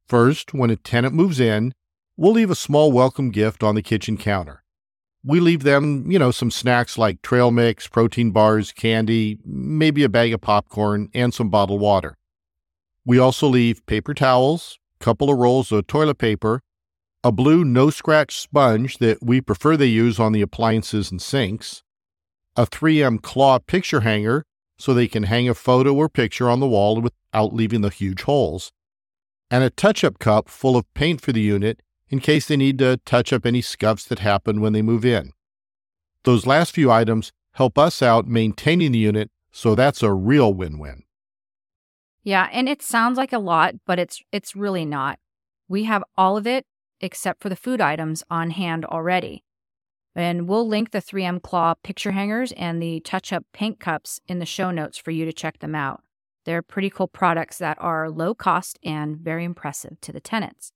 First, 0.06 0.54
when 0.54 0.70
a 0.70 0.76
tenant 0.76 1.14
moves 1.14 1.40
in, 1.40 1.72
we'll 2.16 2.32
leave 2.32 2.50
a 2.50 2.54
small 2.54 2.92
welcome 2.92 3.30
gift 3.30 3.62
on 3.62 3.74
the 3.74 3.82
kitchen 3.82 4.16
counter 4.16 4.62
we 5.26 5.40
leave 5.40 5.64
them, 5.64 6.08
you 6.08 6.20
know, 6.20 6.30
some 6.30 6.52
snacks 6.52 6.96
like 6.96 7.20
trail 7.20 7.50
mix, 7.50 7.88
protein 7.88 8.30
bars, 8.30 8.70
candy, 8.70 9.38
maybe 9.44 10.04
a 10.04 10.08
bag 10.08 10.32
of 10.32 10.40
popcorn, 10.40 11.08
and 11.12 11.34
some 11.34 11.50
bottled 11.50 11.80
water. 11.80 12.16
We 13.04 13.18
also 13.18 13.48
leave 13.48 13.84
paper 13.86 14.14
towels, 14.14 14.78
couple 14.98 15.30
of 15.30 15.38
rolls 15.38 15.72
of 15.72 15.86
toilet 15.86 16.18
paper, 16.18 16.62
a 17.22 17.32
blue 17.32 17.64
no 17.64 17.90
scratch 17.90 18.36
sponge 18.36 18.98
that 18.98 19.18
we 19.22 19.40
prefer 19.40 19.76
they 19.76 19.86
use 19.86 20.20
on 20.20 20.32
the 20.32 20.42
appliances 20.42 21.10
and 21.10 21.20
sinks, 21.20 21.82
a 22.56 22.66
3M 22.66 23.20
claw 23.20 23.58
picture 23.58 24.00
hanger 24.00 24.44
so 24.78 24.92
they 24.92 25.08
can 25.08 25.24
hang 25.24 25.48
a 25.48 25.54
photo 25.54 25.94
or 25.94 26.08
picture 26.08 26.48
on 26.48 26.60
the 26.60 26.68
wall 26.68 27.00
without 27.00 27.54
leaving 27.54 27.80
the 27.80 27.90
huge 27.90 28.22
holes, 28.22 28.72
and 29.50 29.64
a 29.64 29.70
touch 29.70 30.04
up 30.04 30.18
cup 30.18 30.48
full 30.48 30.76
of 30.76 30.92
paint 30.94 31.20
for 31.20 31.32
the 31.32 31.40
unit 31.40 31.80
in 32.08 32.20
case 32.20 32.46
they 32.46 32.56
need 32.56 32.78
to 32.78 32.98
touch 32.98 33.32
up 33.32 33.44
any 33.44 33.60
scuffs 33.60 34.04
that 34.04 34.20
happen 34.20 34.60
when 34.60 34.72
they 34.72 34.82
move 34.82 35.04
in. 35.04 35.32
Those 36.24 36.46
last 36.46 36.72
few 36.72 36.90
items 36.90 37.32
help 37.52 37.78
us 37.78 38.02
out 38.02 38.28
maintaining 38.28 38.92
the 38.92 38.98
unit, 38.98 39.30
so 39.50 39.74
that's 39.74 40.02
a 40.02 40.12
real 40.12 40.52
win-win. 40.52 41.02
Yeah, 42.26 42.48
and 42.50 42.68
it 42.68 42.82
sounds 42.82 43.16
like 43.16 43.32
a 43.32 43.38
lot, 43.38 43.76
but 43.86 44.00
it's 44.00 44.20
it's 44.32 44.56
really 44.56 44.84
not. 44.84 45.20
We 45.68 45.84
have 45.84 46.02
all 46.16 46.36
of 46.36 46.44
it 46.44 46.66
except 47.00 47.40
for 47.40 47.48
the 47.48 47.54
food 47.54 47.80
items 47.80 48.24
on 48.28 48.50
hand 48.50 48.84
already. 48.84 49.44
And 50.16 50.48
we'll 50.48 50.66
link 50.66 50.90
the 50.90 51.00
3M 51.00 51.40
Claw 51.40 51.74
picture 51.84 52.10
hangers 52.10 52.50
and 52.56 52.82
the 52.82 52.98
touch 52.98 53.32
up 53.32 53.44
paint 53.52 53.78
cups 53.78 54.18
in 54.26 54.40
the 54.40 54.44
show 54.44 54.72
notes 54.72 54.98
for 54.98 55.12
you 55.12 55.24
to 55.24 55.32
check 55.32 55.60
them 55.60 55.76
out. 55.76 56.02
They're 56.44 56.62
pretty 56.62 56.90
cool 56.90 57.06
products 57.06 57.58
that 57.58 57.78
are 57.80 58.10
low 58.10 58.34
cost 58.34 58.80
and 58.82 59.18
very 59.18 59.44
impressive 59.44 60.00
to 60.00 60.12
the 60.12 60.20
tenants. 60.20 60.72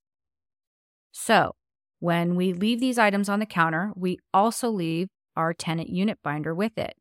So, 1.11 1.55
when 1.99 2.35
we 2.37 2.53
leave 2.53 2.79
these 2.79 2.97
items 2.97 3.27
on 3.27 3.39
the 3.39 3.45
counter, 3.45 3.91
we 3.97 4.19
also 4.33 4.69
leave 4.69 5.09
our 5.35 5.53
tenant 5.53 5.89
unit 5.89 6.19
binder 6.23 6.55
with 6.55 6.77
it. 6.77 6.95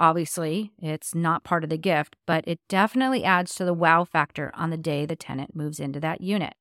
Obviously, 0.00 0.72
it's 0.78 1.14
not 1.14 1.42
part 1.42 1.64
of 1.64 1.70
the 1.70 1.76
gift, 1.76 2.16
but 2.24 2.44
it 2.46 2.60
definitely 2.68 3.24
adds 3.24 3.54
to 3.56 3.64
the 3.64 3.74
wow 3.74 4.04
factor 4.04 4.52
on 4.54 4.70
the 4.70 4.76
day 4.76 5.04
the 5.04 5.16
tenant 5.16 5.56
moves 5.56 5.80
into 5.80 5.98
that 6.00 6.20
unit. 6.20 6.54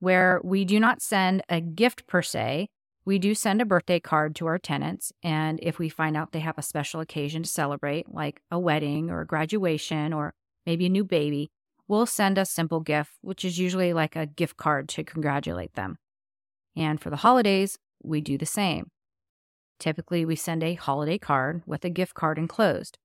Where 0.00 0.40
we 0.42 0.64
do 0.64 0.80
not 0.80 1.02
send 1.02 1.42
a 1.48 1.60
gift 1.60 2.06
per 2.06 2.22
se, 2.22 2.68
we 3.04 3.18
do 3.18 3.34
send 3.34 3.60
a 3.60 3.66
birthday 3.66 4.00
card 4.00 4.34
to 4.36 4.46
our 4.46 4.58
tenants, 4.58 5.12
and 5.22 5.58
if 5.62 5.78
we 5.78 5.88
find 5.88 6.16
out 6.16 6.32
they 6.32 6.40
have 6.40 6.56
a 6.56 6.62
special 6.62 7.00
occasion 7.00 7.42
to 7.42 7.48
celebrate, 7.48 8.12
like 8.12 8.40
a 8.50 8.58
wedding 8.58 9.10
or 9.10 9.20
a 9.20 9.26
graduation 9.26 10.12
or 10.12 10.34
maybe 10.64 10.86
a 10.86 10.88
new 10.88 11.04
baby, 11.04 11.50
we'll 11.88 12.06
send 12.06 12.38
a 12.38 12.46
simple 12.46 12.80
gift, 12.80 13.12
which 13.20 13.44
is 13.44 13.58
usually 13.58 13.92
like 13.92 14.16
a 14.16 14.26
gift 14.26 14.56
card 14.56 14.88
to 14.88 15.04
congratulate 15.04 15.74
them. 15.74 15.98
And 16.74 17.00
for 17.00 17.10
the 17.10 17.16
holidays, 17.16 17.76
we 18.02 18.20
do 18.20 18.38
the 18.38 18.46
same. 18.46 18.90
Typically, 19.82 20.24
we 20.24 20.36
send 20.36 20.62
a 20.62 20.74
holiday 20.74 21.18
card 21.18 21.60
with 21.66 21.84
a 21.84 21.90
gift 21.90 22.14
card 22.14 22.38
enclosed. 22.38 22.98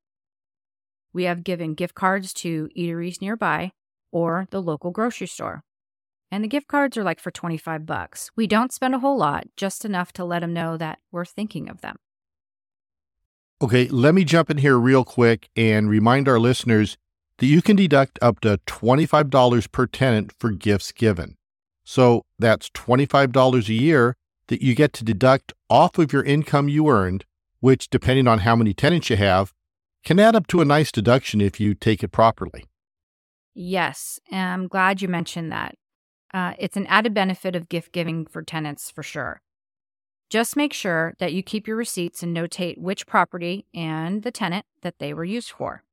We 1.12 1.24
have 1.24 1.44
given 1.44 1.74
gift 1.74 1.96
cards 1.96 2.32
to 2.34 2.70
eateries 2.78 3.20
nearby 3.20 3.72
or 4.12 4.48
the 4.52 4.62
local 4.62 4.92
grocery 4.92 5.26
store. 5.26 5.64
And 6.30 6.44
the 6.44 6.48
gift 6.48 6.68
cards 6.68 6.96
are 6.96 7.04
like 7.04 7.20
for 7.20 7.32
25 7.32 7.88
bucks. 7.88 8.30
We 8.36 8.46
don't 8.46 8.72
spend 8.72 8.94
a 8.94 9.00
whole 9.00 9.18
lot, 9.18 9.48
just 9.58 9.86
enough 9.86 10.14
to 10.14 10.24
let 10.24 10.42
them 10.42 10.54
know 10.54 10.78
that 10.78 11.00
we're 11.12 11.26
thinking 11.26 11.68
of 11.68 11.82
them. 11.82 11.96
Okay, 13.60 13.88
let 13.88 14.14
me 14.14 14.24
jump 14.24 14.52
in 14.52 14.58
here 14.58 14.78
real 14.78 15.04
quick 15.04 15.50
and 15.56 15.90
remind 15.90 16.30
our 16.30 16.40
listeners 16.40 16.96
that 17.40 17.48
you 17.48 17.64
can 17.64 17.76
deduct 17.76 18.20
up 18.22 18.40
to 18.42 18.60
$25 18.68 19.72
per 19.72 19.88
tenant 19.88 20.32
for 20.38 20.52
gifts 20.52 20.92
given. 20.92 21.38
So 21.84 22.22
that's 22.38 22.70
$25 22.70 23.68
a 23.68 23.74
year 23.74 24.16
that 24.48 24.62
you 24.62 24.76
get 24.76 24.94
to 24.94 25.04
deduct 25.04 25.54
off 25.70 25.98
of 25.98 26.14
your 26.14 26.24
income 26.24 26.70
you 26.70 26.90
earned, 26.90 27.26
which, 27.60 27.90
depending 27.90 28.28
on 28.28 28.40
how 28.40 28.56
many 28.56 28.74
tenants 28.74 29.10
you 29.10 29.18
have, 29.18 29.54
can 30.04 30.20
add 30.20 30.36
up 30.36 30.48
to 30.48 30.62
a 30.62 30.66
nice 30.66 30.92
deduction 30.92 31.42
if 31.42 31.60
you 31.60 31.74
take 31.74 32.04
it 32.04 32.10
properly. 32.10 32.66
Yes, 33.54 34.20
I'm 34.32 34.68
glad 34.68 35.02
you 35.02 35.08
mentioned 35.08 35.52
that. 35.52 35.76
Uh, 36.34 36.54
it's 36.60 36.78
an 36.78 36.86
added 36.88 37.14
benefit 37.14 37.56
of 37.56 37.70
gift 37.70 37.92
giving 37.92 38.26
for 38.26 38.42
tenants 38.44 38.92
for 38.92 39.02
sure. 39.04 39.42
Just 40.30 40.58
make 40.58 40.74
sure 40.74 41.14
that 41.20 41.34
you 41.34 41.42
keep 41.42 41.68
your 41.68 41.78
receipts 41.78 42.22
and 42.22 42.36
notate 42.36 42.78
which 42.78 43.08
property 43.08 43.66
and 43.74 44.24
the 44.24 44.32
tenant 44.32 44.66
that 44.82 45.00
they 45.00 45.14
were 45.14 45.24
used 45.24 45.52
for. 45.52 45.84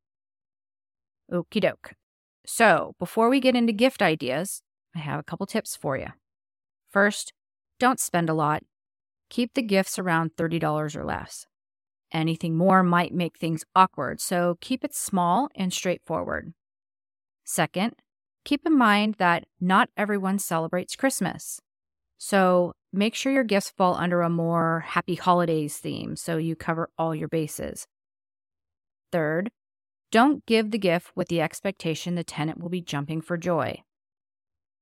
Okie 1.33 1.61
doke. 1.61 1.93
So, 2.45 2.95
before 2.99 3.31
we 3.31 3.41
get 3.41 3.57
into 3.57 3.73
gift 3.73 4.03
ideas, 4.03 4.63
I 4.95 4.99
have 4.99 5.19
a 5.19 5.23
couple 5.23 5.47
tips 5.47 5.77
for 5.77 5.97
you. 5.97 6.09
First, 6.91 7.33
don't 7.85 8.01
spend 8.01 8.31
a 8.31 8.35
lot. 8.35 8.63
Keep 9.29 9.53
the 9.53 9.61
gifts 9.61 9.99
around 9.99 10.31
$30 10.39 10.97
or 10.97 11.05
less. 11.05 11.45
Anything 12.11 12.57
more 12.57 12.83
might 12.83 13.13
make 13.13 13.37
things 13.37 13.63
awkward, 13.77 14.23
so 14.23 14.57
keep 14.63 14.83
it 14.85 14.95
small 14.95 15.51
and 15.55 15.71
straightforward. 15.71 16.55
Second, 17.45 17.93
keep 18.43 18.65
in 18.65 18.75
mind 18.75 19.17
that 19.19 19.45
not 19.61 19.91
everyone 19.99 20.39
celebrates 20.39 20.97
Christmas. 20.97 21.61
So 22.17 22.73
make 22.91 23.15
sure 23.15 23.33
your 23.33 23.45
gifts 23.45 23.69
fall 23.77 23.97
under 23.97 24.23
a 24.23 24.31
more 24.31 24.87
happy 24.87 25.17
holidays 25.17 25.77
theme 25.77 26.17
so 26.17 26.39
you 26.39 26.57
cover 26.57 26.89
all 26.97 27.15
your 27.15 27.29
bases. 27.29 27.87
Third, 29.13 29.51
don't 30.11 30.47
give 30.47 30.71
the 30.71 30.79
gift 30.79 31.11
with 31.15 31.29
the 31.29 31.43
expectation 31.43 32.15
the 32.15 32.25
tenant 32.25 32.63
will 32.63 32.71
be 32.71 32.81
jumping 32.81 33.21
for 33.21 33.37
joy. 33.37 33.83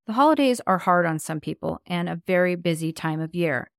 The 0.07 0.15
holidays 0.15 0.61
are 0.67 0.79
hard 0.79 1.07
on 1.07 1.19
some 1.19 1.39
people 1.39 1.81
and 1.87 2.09
a 2.09 2.21
very 2.27 2.57
busy 2.57 2.93
time 2.93 3.21
of 3.21 3.35
year. 3.35 3.71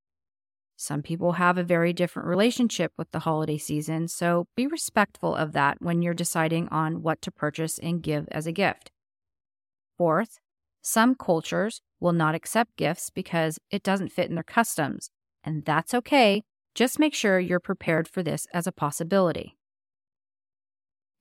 Some 0.78 1.02
people 1.02 1.34
have 1.34 1.58
a 1.58 1.64
very 1.64 1.94
different 1.94 2.28
relationship 2.28 2.94
with 2.98 3.12
the 3.12 3.20
holiday 3.20 3.58
season, 3.58 4.08
so 4.08 4.48
be 4.56 4.66
respectful 4.66 5.36
of 5.36 5.52
that 5.52 5.82
when 5.82 6.02
you're 6.02 6.14
deciding 6.14 6.68
on 6.70 7.04
what 7.04 7.22
to 7.22 7.32
purchase 7.32 7.78
and 7.78 8.02
give 8.02 8.28
as 8.32 8.48
a 8.48 8.52
gift. 8.52 8.90
Fourth, 9.98 10.40
some 10.82 11.14
cultures 11.16 11.82
will 12.00 12.14
not 12.14 12.36
accept 12.36 12.78
gifts 12.78 13.10
because 13.10 13.60
it 13.70 13.84
doesn't 13.84 14.12
fit 14.12 14.30
in 14.30 14.36
their 14.36 14.44
customs, 14.44 15.10
and 15.44 15.64
that's 15.66 15.94
okay. 15.94 16.44
Just 16.74 17.00
make 17.00 17.14
sure 17.14 17.40
you're 17.40 17.60
prepared 17.60 18.08
for 18.08 18.24
this 18.24 18.48
as 18.54 18.66
a 18.66 18.72
possibility. 18.72 19.58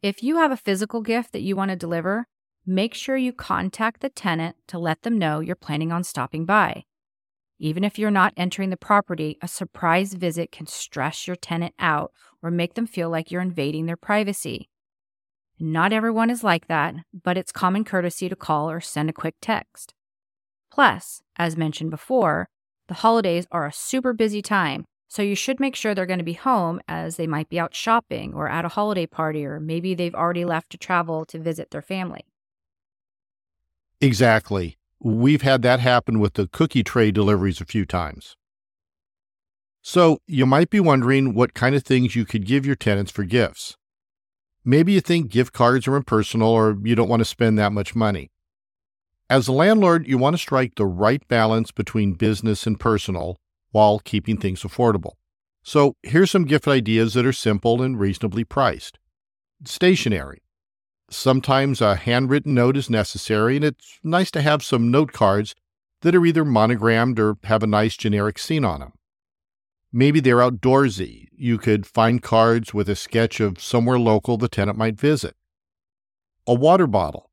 If 0.01 0.23
you 0.23 0.37
have 0.37 0.51
a 0.51 0.57
physical 0.57 1.03
gift 1.03 1.33
that 1.33 1.43
you 1.43 1.55
want 1.55 1.71
to 1.71 1.77
deliver, 1.77 2.27
make 2.67 2.95
sure 2.95 3.17
you 3.17 3.33
contact 3.33 4.01
the 4.01 4.09
tenant 4.09 4.57
to 4.69 4.79
let 4.79 5.03
them 5.03 5.19
know 5.19 5.41
you're 5.41 5.57
planning 5.57 5.91
on 5.91 6.05
stopping 6.05 6.45
by. 6.45 6.85
Even 7.59 7.85
if 7.85 7.99
you're 7.99 8.11
not 8.11 8.33
entering 8.37 8.71
the 8.71 8.77
property, 8.77 9.39
a 9.41 9.49
surprise 9.49 10.15
visit 10.15 10.51
can 10.51 10.67
stress 10.67 11.27
your 11.27 11.37
tenant 11.37 11.75
out 11.79 12.13
or 12.43 12.51
make 12.51 12.75
them 12.75 12.87
feel 12.87 13.09
like 13.11 13.31
you're 13.31 13.41
invading 13.41 13.87
their 13.87 13.97
privacy. 13.97 14.69
Not 15.61 15.93
everyone 15.93 16.31
is 16.31 16.43
like 16.43 16.67
that, 16.67 16.95
but 17.13 17.37
it's 17.37 17.53
common 17.53 17.85
courtesy 17.85 18.29
to 18.29 18.35
call 18.35 18.71
or 18.71 18.81
send 18.81 19.11
a 19.11 19.13
quick 19.13 19.37
text. 19.41 19.95
Plus, 20.73 21.23
as 21.37 21.57
mentioned 21.57 21.91
before, 21.91 22.49
the 22.89 22.95
holidays 22.95 23.47
are 23.53 23.67
a 23.67 23.73
super 23.73 24.13
busy 24.13 24.43
time, 24.43 24.85
So 25.13 25.21
you 25.21 25.35
should 25.35 25.61
make 25.61 25.77
sure 25.77 25.95
they're 25.95 26.07
going 26.07 26.21
to 26.21 26.25
be 26.25 26.33
home 26.33 26.81
as 26.89 27.17
they 27.17 27.27
might 27.27 27.51
be 27.51 27.61
out 27.61 27.75
shopping 27.75 28.33
or 28.33 28.49
at 28.49 28.65
a 28.65 28.69
holiday 28.69 29.05
party, 29.05 29.45
or 29.45 29.61
maybe 29.61 29.93
they've 29.95 30.15
already 30.15 30.47
left 30.47 30.71
to 30.71 30.79
travel 30.79 31.27
to 31.27 31.39
visit 31.39 31.71
their 31.71 31.83
family. 31.83 32.25
Exactly. 34.03 34.79
We've 34.99 35.43
had 35.43 35.63
that 35.63 35.79
happen 35.79 36.19
with 36.19 36.35
the 36.35 36.49
cookie 36.49 36.83
tray 36.83 37.13
deliveries 37.13 37.61
a 37.61 37.65
few 37.65 37.87
times. 37.87 38.35
So 39.81 40.19
you 40.27 40.45
might 40.45 40.71
be 40.71 40.81
wondering 40.81 41.35
what 41.35 41.55
kind 41.55 41.77
of 41.77 41.85
things 41.85 42.17
you 42.17 42.25
could 42.25 42.45
give 42.45 42.67
your 42.67 42.75
tenants 42.75 43.13
for 43.13 43.23
gifts. 43.23 43.77
Maybe 44.65 44.93
you 44.93 45.01
think 45.01 45.31
gift 45.31 45.53
cards 45.53 45.87
are 45.87 45.95
impersonal 45.95 46.51
or 46.51 46.77
you 46.83 46.97
don't 46.97 47.09
want 47.09 47.21
to 47.21 47.25
spend 47.25 47.57
that 47.59 47.73
much 47.73 47.95
money. 47.95 48.33
As 49.31 49.47
a 49.47 49.53
landlord, 49.53 50.09
you 50.09 50.19
want 50.19 50.35
to 50.35 50.39
strike 50.39 50.75
the 50.75 50.85
right 50.87 51.27
balance 51.29 51.71
between 51.71 52.15
business 52.15 52.67
and 52.67 52.79
personal 52.79 53.37
while 53.71 54.01
keeping 54.01 54.37
things 54.37 54.63
affordable. 54.63 55.13
So 55.63 55.95
here's 56.03 56.31
some 56.31 56.45
gift 56.45 56.67
ideas 56.67 57.15
that 57.15 57.25
are 57.25 57.33
simple 57.33 57.81
and 57.81 57.99
reasonably 57.99 58.43
priced. 58.43 58.99
Stationery. 59.65 60.42
Sometimes 61.13 61.83
a 61.83 61.95
handwritten 61.95 62.55
note 62.55 62.75
is 62.75 62.89
necessary, 62.89 63.57
and 63.57 63.65
it's 63.67 64.01
nice 64.03 64.31
to 64.31 64.41
have 64.41 64.65
some 64.65 64.91
note 64.91 65.13
cards 65.13 65.55
that 66.01 66.15
are 66.15 66.25
either 66.25 66.43
monogrammed 66.43 67.21
or 67.21 67.37
have 67.45 67.63
a 67.63 67.67
nice 67.67 67.99
generic 67.99 68.39
scene 68.39 68.65
on 68.65 68.81
them. 68.81 68.93
Maybe 69.93 70.21
they're 70.21 70.39
outdoorsy. 70.39 71.29
You 71.37 71.59
could 71.59 71.87
find 71.87 72.23
cards 72.23 72.73
with 72.73 72.89
a 72.89 72.97
sketch 72.97 73.41
of 73.41 73.61
somewhere 73.61 73.99
local 73.99 74.39
the 74.39 74.49
tenant 74.49 74.79
might 74.79 74.99
visit. 74.99 75.37
A 76.47 76.55
water 76.55 76.87
bottle. 76.87 77.31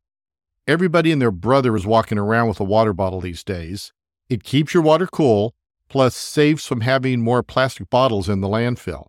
Everybody 0.68 1.14
and 1.14 1.22
their 1.22 1.32
brother 1.32 1.74
is 1.78 1.88
walking 1.88 2.18
around 2.18 2.50
with 2.50 2.60
a 2.60 2.66
water 2.66 2.92
bottle 2.92 3.22
these 3.22 3.46
days. 3.46 3.94
It 4.30 4.44
keeps 4.44 4.74
your 4.74 4.84
water 4.84 5.08
cool, 5.08 5.56
plus 5.88 6.18
saves 6.18 6.66
from 6.66 6.82
having 6.82 7.22
more 7.22 7.44
plastic 7.44 7.90
bottles 7.90 8.28
in 8.28 8.42
the 8.42 8.50
landfill. 8.50 9.09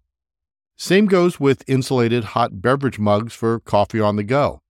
Same 0.80 1.04
goes 1.04 1.38
with 1.38 1.62
insulated 1.68 2.24
hot 2.32 2.62
beverage 2.62 2.98
mugs 2.98 3.34
for 3.34 3.60
coffee 3.60 4.00
on 4.00 4.16
the 4.16 4.24
go. 4.24 4.62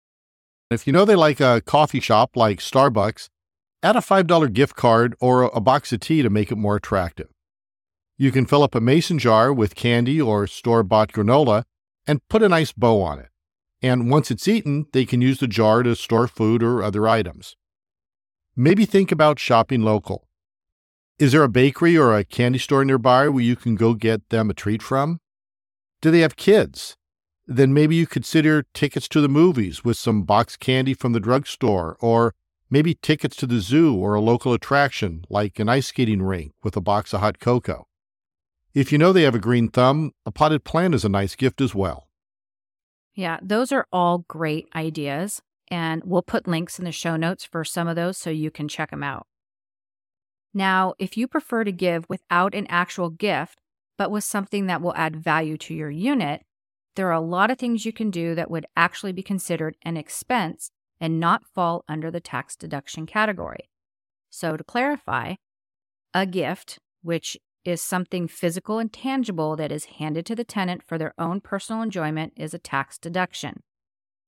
If 0.71 0.87
you 0.87 0.91
know 0.91 1.05
they 1.05 1.15
like 1.15 1.39
a 1.39 1.61
coffee 1.61 1.99
shop 1.99 2.35
like 2.35 2.57
Starbucks, 2.57 3.29
add 3.83 3.95
a 3.95 3.99
$5 3.99 4.51
gift 4.51 4.75
card 4.75 5.15
or 5.19 5.43
a 5.43 5.61
box 5.61 5.93
of 5.93 5.99
tea 5.99 6.23
to 6.23 6.29
make 6.31 6.51
it 6.51 6.55
more 6.55 6.77
attractive. 6.77 7.27
You 8.17 8.31
can 8.31 8.47
fill 8.47 8.63
up 8.63 8.73
a 8.73 8.81
mason 8.81 9.19
jar 9.19 9.53
with 9.53 9.75
candy 9.75 10.19
or 10.19 10.47
store 10.47 10.81
bought 10.81 11.11
granola 11.11 11.65
and 12.07 12.27
put 12.27 12.41
a 12.41 12.49
nice 12.49 12.71
bow 12.71 13.03
on 13.03 13.19
it. 13.19 13.29
And 13.83 14.09
once 14.09 14.31
it's 14.31 14.47
eaten, 14.47 14.87
they 14.93 15.05
can 15.05 15.21
use 15.21 15.37
the 15.37 15.47
jar 15.47 15.83
to 15.83 15.95
store 15.95 16.27
food 16.27 16.63
or 16.63 16.81
other 16.81 17.07
items. 17.07 17.55
Maybe 18.55 18.85
think 18.85 19.11
about 19.11 19.37
shopping 19.37 19.83
local. 19.83 20.27
Is 21.19 21.33
there 21.33 21.43
a 21.43 21.47
bakery 21.47 21.95
or 21.95 22.17
a 22.17 22.23
candy 22.23 22.57
store 22.57 22.83
nearby 22.83 23.29
where 23.29 23.43
you 23.43 23.55
can 23.55 23.75
go 23.75 23.93
get 23.93 24.27
them 24.29 24.49
a 24.49 24.55
treat 24.55 24.81
from? 24.81 25.19
Do 26.01 26.11
they 26.11 26.19
have 26.19 26.35
kids? 26.35 26.95
Then 27.45 27.73
maybe 27.73 27.95
you 27.95 28.07
consider 28.07 28.63
tickets 28.73 29.07
to 29.09 29.21
the 29.21 29.27
movies 29.27 29.83
with 29.83 29.97
some 29.97 30.23
box 30.23 30.55
candy 30.55 30.93
from 30.93 31.13
the 31.13 31.19
drugstore, 31.19 31.97
or 31.99 32.35
maybe 32.69 32.93
tickets 32.93 33.35
to 33.37 33.47
the 33.47 33.59
zoo 33.59 33.95
or 33.95 34.13
a 34.13 34.21
local 34.21 34.53
attraction 34.53 35.25
like 35.29 35.59
an 35.59 35.67
ice 35.67 35.87
skating 35.87 36.21
rink 36.21 36.53
with 36.63 36.77
a 36.77 36.81
box 36.81 37.13
of 37.13 37.19
hot 37.19 37.39
cocoa. 37.39 37.87
If 38.73 38.91
you 38.91 38.97
know 38.97 39.11
they 39.11 39.23
have 39.23 39.35
a 39.35 39.39
green 39.39 39.69
thumb, 39.69 40.11
a 40.25 40.31
potted 40.31 40.63
plant 40.63 40.93
is 40.93 41.03
a 41.03 41.09
nice 41.09 41.35
gift 41.35 41.59
as 41.59 41.73
well. 41.73 42.07
Yeah, 43.15 43.39
those 43.41 43.71
are 43.71 43.87
all 43.91 44.19
great 44.27 44.69
ideas. 44.75 45.41
And 45.71 46.03
we'll 46.05 46.21
put 46.21 46.47
links 46.47 46.79
in 46.79 46.85
the 46.85 46.91
show 46.91 47.15
notes 47.15 47.45
for 47.45 47.63
some 47.63 47.87
of 47.87 47.95
those 47.95 48.17
so 48.17 48.29
you 48.29 48.49
can 48.49 48.67
check 48.67 48.91
them 48.91 49.03
out. 49.03 49.27
Now, 50.53 50.93
if 50.97 51.15
you 51.15 51.27
prefer 51.27 51.63
to 51.63 51.71
give 51.71 52.09
without 52.09 52.55
an 52.55 52.65
actual 52.69 53.09
gift, 53.09 53.59
but 53.99 54.11
with 54.11 54.23
something 54.23 54.67
that 54.67 54.81
will 54.81 54.95
add 54.95 55.17
value 55.17 55.57
to 55.57 55.73
your 55.73 55.91
unit, 55.91 56.41
there 56.95 57.09
are 57.09 57.11
a 57.11 57.19
lot 57.19 57.51
of 57.51 57.57
things 57.57 57.85
you 57.85 57.91
can 57.91 58.09
do 58.09 58.33
that 58.33 58.49
would 58.49 58.65
actually 58.77 59.11
be 59.11 59.21
considered 59.21 59.75
an 59.83 59.97
expense 59.97 60.71
and 61.01 61.19
not 61.19 61.43
fall 61.53 61.83
under 61.89 62.09
the 62.09 62.21
tax 62.21 62.55
deduction 62.55 63.05
category. 63.05 63.69
So, 64.29 64.55
to 64.55 64.63
clarify, 64.63 65.35
a 66.13 66.25
gift, 66.25 66.79
which 67.01 67.37
is 67.65 67.81
something 67.81 68.29
physical 68.29 68.79
and 68.79 68.91
tangible 68.91 69.57
that 69.57 69.69
is 69.71 69.99
handed 69.99 70.25
to 70.27 70.35
the 70.35 70.45
tenant 70.45 70.81
for 70.87 70.97
their 70.97 71.13
own 71.17 71.41
personal 71.41 71.81
enjoyment, 71.81 72.31
is 72.37 72.53
a 72.53 72.59
tax 72.59 72.97
deduction. 72.97 73.63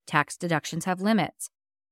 Tax 0.06 0.36
deductions 0.36 0.84
have 0.84 1.00
limits. 1.00 1.48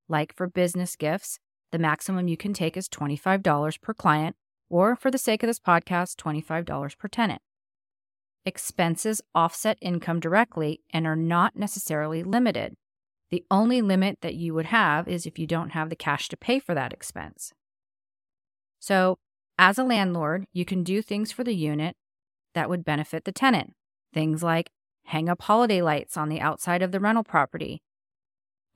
Like 0.06 0.36
for 0.36 0.46
business 0.46 0.96
gifts, 0.96 1.38
the 1.72 1.78
maximum 1.78 2.28
you 2.28 2.36
can 2.36 2.52
take 2.52 2.76
is 2.76 2.90
$25 2.90 3.80
per 3.80 3.94
client, 3.94 4.36
or 4.68 4.96
for 4.96 5.10
the 5.10 5.16
sake 5.16 5.42
of 5.42 5.46
this 5.46 5.60
podcast, 5.60 6.16
$25 6.16 6.98
per 6.98 7.08
tenant. 7.08 7.40
Expenses 8.44 9.20
offset 9.34 9.76
income 9.82 10.18
directly 10.18 10.80
and 10.90 11.06
are 11.06 11.16
not 11.16 11.56
necessarily 11.56 12.22
limited. 12.22 12.74
The 13.30 13.44
only 13.50 13.82
limit 13.82 14.18
that 14.22 14.34
you 14.34 14.54
would 14.54 14.66
have 14.66 15.06
is 15.06 15.26
if 15.26 15.38
you 15.38 15.46
don't 15.46 15.70
have 15.70 15.90
the 15.90 15.96
cash 15.96 16.28
to 16.30 16.36
pay 16.36 16.58
for 16.58 16.74
that 16.74 16.92
expense. 16.92 17.52
So, 18.78 19.18
as 19.58 19.78
a 19.78 19.84
landlord, 19.84 20.46
you 20.52 20.64
can 20.64 20.82
do 20.82 21.02
things 21.02 21.30
for 21.30 21.44
the 21.44 21.54
unit 21.54 21.94
that 22.54 22.70
would 22.70 22.84
benefit 22.84 23.24
the 23.24 23.32
tenant. 23.32 23.74
Things 24.12 24.42
like 24.42 24.70
hang 25.04 25.28
up 25.28 25.42
holiday 25.42 25.82
lights 25.82 26.16
on 26.16 26.28
the 26.28 26.40
outside 26.40 26.82
of 26.82 26.92
the 26.92 27.00
rental 27.00 27.24
property, 27.24 27.82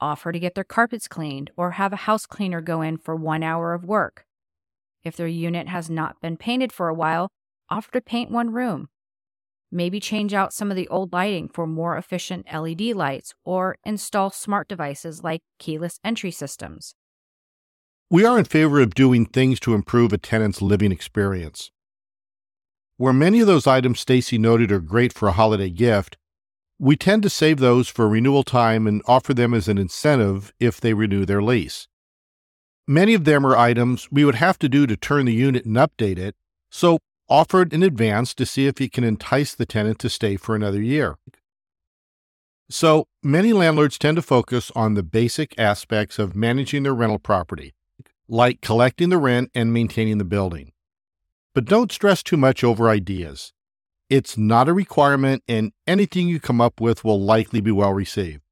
offer 0.00 0.30
to 0.30 0.38
get 0.38 0.54
their 0.54 0.64
carpets 0.64 1.08
cleaned, 1.08 1.50
or 1.56 1.72
have 1.72 1.92
a 1.92 2.04
house 2.04 2.26
cleaner 2.26 2.60
go 2.60 2.82
in 2.82 2.98
for 2.98 3.16
one 3.16 3.42
hour 3.42 3.72
of 3.72 3.84
work. 3.84 4.26
If 5.02 5.16
their 5.16 5.26
unit 5.26 5.68
has 5.68 5.88
not 5.88 6.20
been 6.20 6.36
painted 6.36 6.72
for 6.72 6.88
a 6.88 6.94
while, 6.94 7.30
offer 7.70 7.92
to 7.92 8.00
paint 8.00 8.30
one 8.30 8.52
room. 8.52 8.88
Maybe 9.72 9.98
change 10.00 10.32
out 10.32 10.52
some 10.52 10.70
of 10.70 10.76
the 10.76 10.88
old 10.88 11.12
lighting 11.12 11.48
for 11.48 11.66
more 11.66 11.96
efficient 11.96 12.46
LED 12.52 12.94
lights 12.94 13.34
or 13.44 13.76
install 13.84 14.30
smart 14.30 14.68
devices 14.68 15.22
like 15.22 15.42
keyless 15.58 15.98
entry 16.04 16.30
systems. 16.30 16.94
We 18.10 18.24
are 18.24 18.38
in 18.38 18.44
favor 18.44 18.80
of 18.80 18.94
doing 18.94 19.26
things 19.26 19.58
to 19.60 19.74
improve 19.74 20.12
a 20.12 20.18
tenant's 20.18 20.62
living 20.62 20.92
experience. 20.92 21.70
Where 22.96 23.12
many 23.12 23.40
of 23.40 23.46
those 23.46 23.66
items 23.66 24.04
Stacie 24.04 24.38
noted 24.38 24.70
are 24.70 24.78
great 24.78 25.12
for 25.12 25.28
a 25.28 25.32
holiday 25.32 25.70
gift, 25.70 26.16
we 26.78 26.96
tend 26.96 27.22
to 27.22 27.30
save 27.30 27.58
those 27.58 27.88
for 27.88 28.08
renewal 28.08 28.42
time 28.44 28.86
and 28.86 29.02
offer 29.06 29.34
them 29.34 29.54
as 29.54 29.68
an 29.68 29.78
incentive 29.78 30.52
if 30.60 30.80
they 30.80 30.94
renew 30.94 31.24
their 31.24 31.42
lease. 31.42 31.88
Many 32.86 33.14
of 33.14 33.24
them 33.24 33.46
are 33.46 33.56
items 33.56 34.10
we 34.12 34.24
would 34.24 34.34
have 34.34 34.58
to 34.58 34.68
do 34.68 34.86
to 34.86 34.96
turn 34.96 35.26
the 35.26 35.32
unit 35.32 35.64
and 35.64 35.76
update 35.76 36.18
it, 36.18 36.36
so 36.70 36.98
offered 37.28 37.72
in 37.72 37.82
advance 37.82 38.34
to 38.34 38.46
see 38.46 38.66
if 38.66 38.78
he 38.78 38.88
can 38.88 39.04
entice 39.04 39.54
the 39.54 39.66
tenant 39.66 39.98
to 40.00 40.08
stay 40.08 40.36
for 40.36 40.54
another 40.54 40.82
year. 40.82 41.16
So, 42.70 43.08
many 43.22 43.52
landlords 43.52 43.98
tend 43.98 44.16
to 44.16 44.22
focus 44.22 44.72
on 44.74 44.94
the 44.94 45.02
basic 45.02 45.54
aspects 45.58 46.18
of 46.18 46.34
managing 46.34 46.82
their 46.82 46.94
rental 46.94 47.18
property, 47.18 47.74
like 48.26 48.60
collecting 48.62 49.10
the 49.10 49.18
rent 49.18 49.50
and 49.54 49.72
maintaining 49.72 50.18
the 50.18 50.24
building. 50.24 50.72
But 51.54 51.66
don't 51.66 51.92
stress 51.92 52.22
too 52.22 52.36
much 52.36 52.64
over 52.64 52.88
ideas. 52.88 53.52
It's 54.10 54.36
not 54.36 54.68
a 54.68 54.74
requirement, 54.74 55.42
and 55.46 55.72
anything 55.86 56.28
you 56.28 56.40
come 56.40 56.60
up 56.60 56.80
with 56.80 57.04
will 57.04 57.20
likely 57.20 57.60
be 57.60 57.70
well 57.70 57.92
received. 57.92 58.42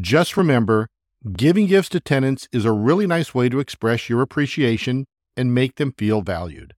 Just 0.00 0.36
remember, 0.36 0.88
giving 1.36 1.66
gifts 1.66 1.88
to 1.90 2.00
tenants 2.00 2.48
is 2.52 2.64
a 2.64 2.72
really 2.72 3.06
nice 3.06 3.34
way 3.34 3.48
to 3.48 3.60
express 3.60 4.08
your 4.08 4.20
appreciation 4.20 5.06
and 5.36 5.54
make 5.54 5.76
them 5.76 5.92
feel 5.96 6.22
valued. 6.22 6.74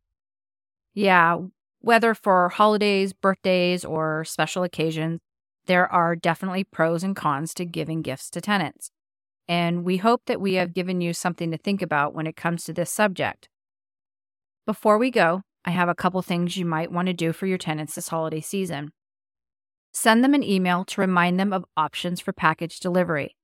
Yeah, 0.97 1.41
whether 1.81 2.15
for 2.15 2.49
holidays, 2.49 3.13
birthdays, 3.13 3.85
or 3.85 4.25
special 4.25 4.63
occasions, 4.63 5.21
there 5.67 5.93
are 5.93 6.17
definitely 6.17 6.65
pros 6.65 7.05
and 7.05 7.15
cons 7.15 7.53
to 7.55 7.67
giving 7.67 8.01
gifts 8.01 8.31
to 8.31 8.41
tenants. 8.41 8.91
And 9.47 9.85
we 9.85 9.99
hope 9.99 10.23
that 10.25 10.41
we 10.41 10.55
have 10.55 10.73
given 10.73 11.03
you 11.03 11.13
something 11.13 11.51
to 11.51 11.59
think 11.59 11.83
about 11.83 12.15
when 12.15 12.27
it 12.27 12.35
comes 12.35 12.65
to 12.65 12.73
this 12.73 12.91
subject. 12.91 13.51
Before 14.65 14.97
we 14.97 15.11
go, 15.11 15.43
I 15.67 15.71
have 15.71 15.91
a 15.91 15.95
couple 15.95 16.23
things 16.23 16.57
you 16.57 16.65
might 16.65 16.91
want 16.91 17.09
to 17.09 17.13
do 17.13 17.35
for 17.35 17.47
your 17.47 17.59
tenants 17.59 17.95
this 17.95 18.09
holiday 18.09 18.41
season. 18.41 18.91
Send 19.93 20.25
them 20.25 20.33
an 20.33 20.43
email 20.43 20.87
to 20.87 21.03
remind 21.03 21.39
them 21.39 21.53
of 21.53 21.67
options 21.77 22.23
for 22.23 22.33
package 22.33 22.81
delivery. 22.81 23.37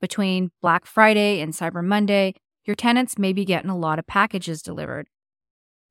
Between 0.00 0.50
Black 0.60 0.84
Friday 0.84 1.40
and 1.40 1.52
Cyber 1.52 1.84
Monday, 1.84 2.34
your 2.64 2.74
tenants 2.74 3.18
may 3.18 3.32
be 3.32 3.44
getting 3.44 3.70
a 3.70 3.78
lot 3.78 4.00
of 4.00 4.06
packages 4.08 4.62
delivered. 4.62 5.06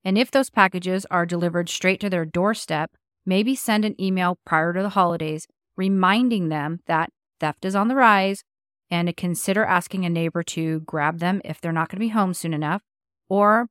And 0.03 0.17
if 0.17 0.31
those 0.31 0.49
packages 0.49 1.05
are 1.11 1.25
delivered 1.25 1.69
straight 1.69 1.99
to 2.01 2.09
their 2.09 2.25
doorstep, 2.25 2.91
maybe 3.25 3.55
send 3.55 3.85
an 3.85 3.99
email 4.01 4.37
prior 4.45 4.73
to 4.73 4.81
the 4.81 4.89
holidays 4.89 5.47
reminding 5.79 6.49
them 6.49 6.81
that 6.87 7.09
theft 7.39 7.63
is 7.63 7.73
on 7.73 7.87
the 7.87 7.95
rise 7.95 8.43
and 8.91 9.07
to 9.07 9.13
consider 9.13 9.63
asking 9.63 10.05
a 10.05 10.09
neighbor 10.09 10.43
to 10.43 10.81
grab 10.81 11.19
them 11.19 11.41
if 11.45 11.61
they're 11.61 11.71
not 11.71 11.87
going 11.89 11.97
to 11.97 12.05
be 12.05 12.09
home 12.09 12.33
soon 12.33 12.53
enough, 12.53 12.81
or 13.29 13.67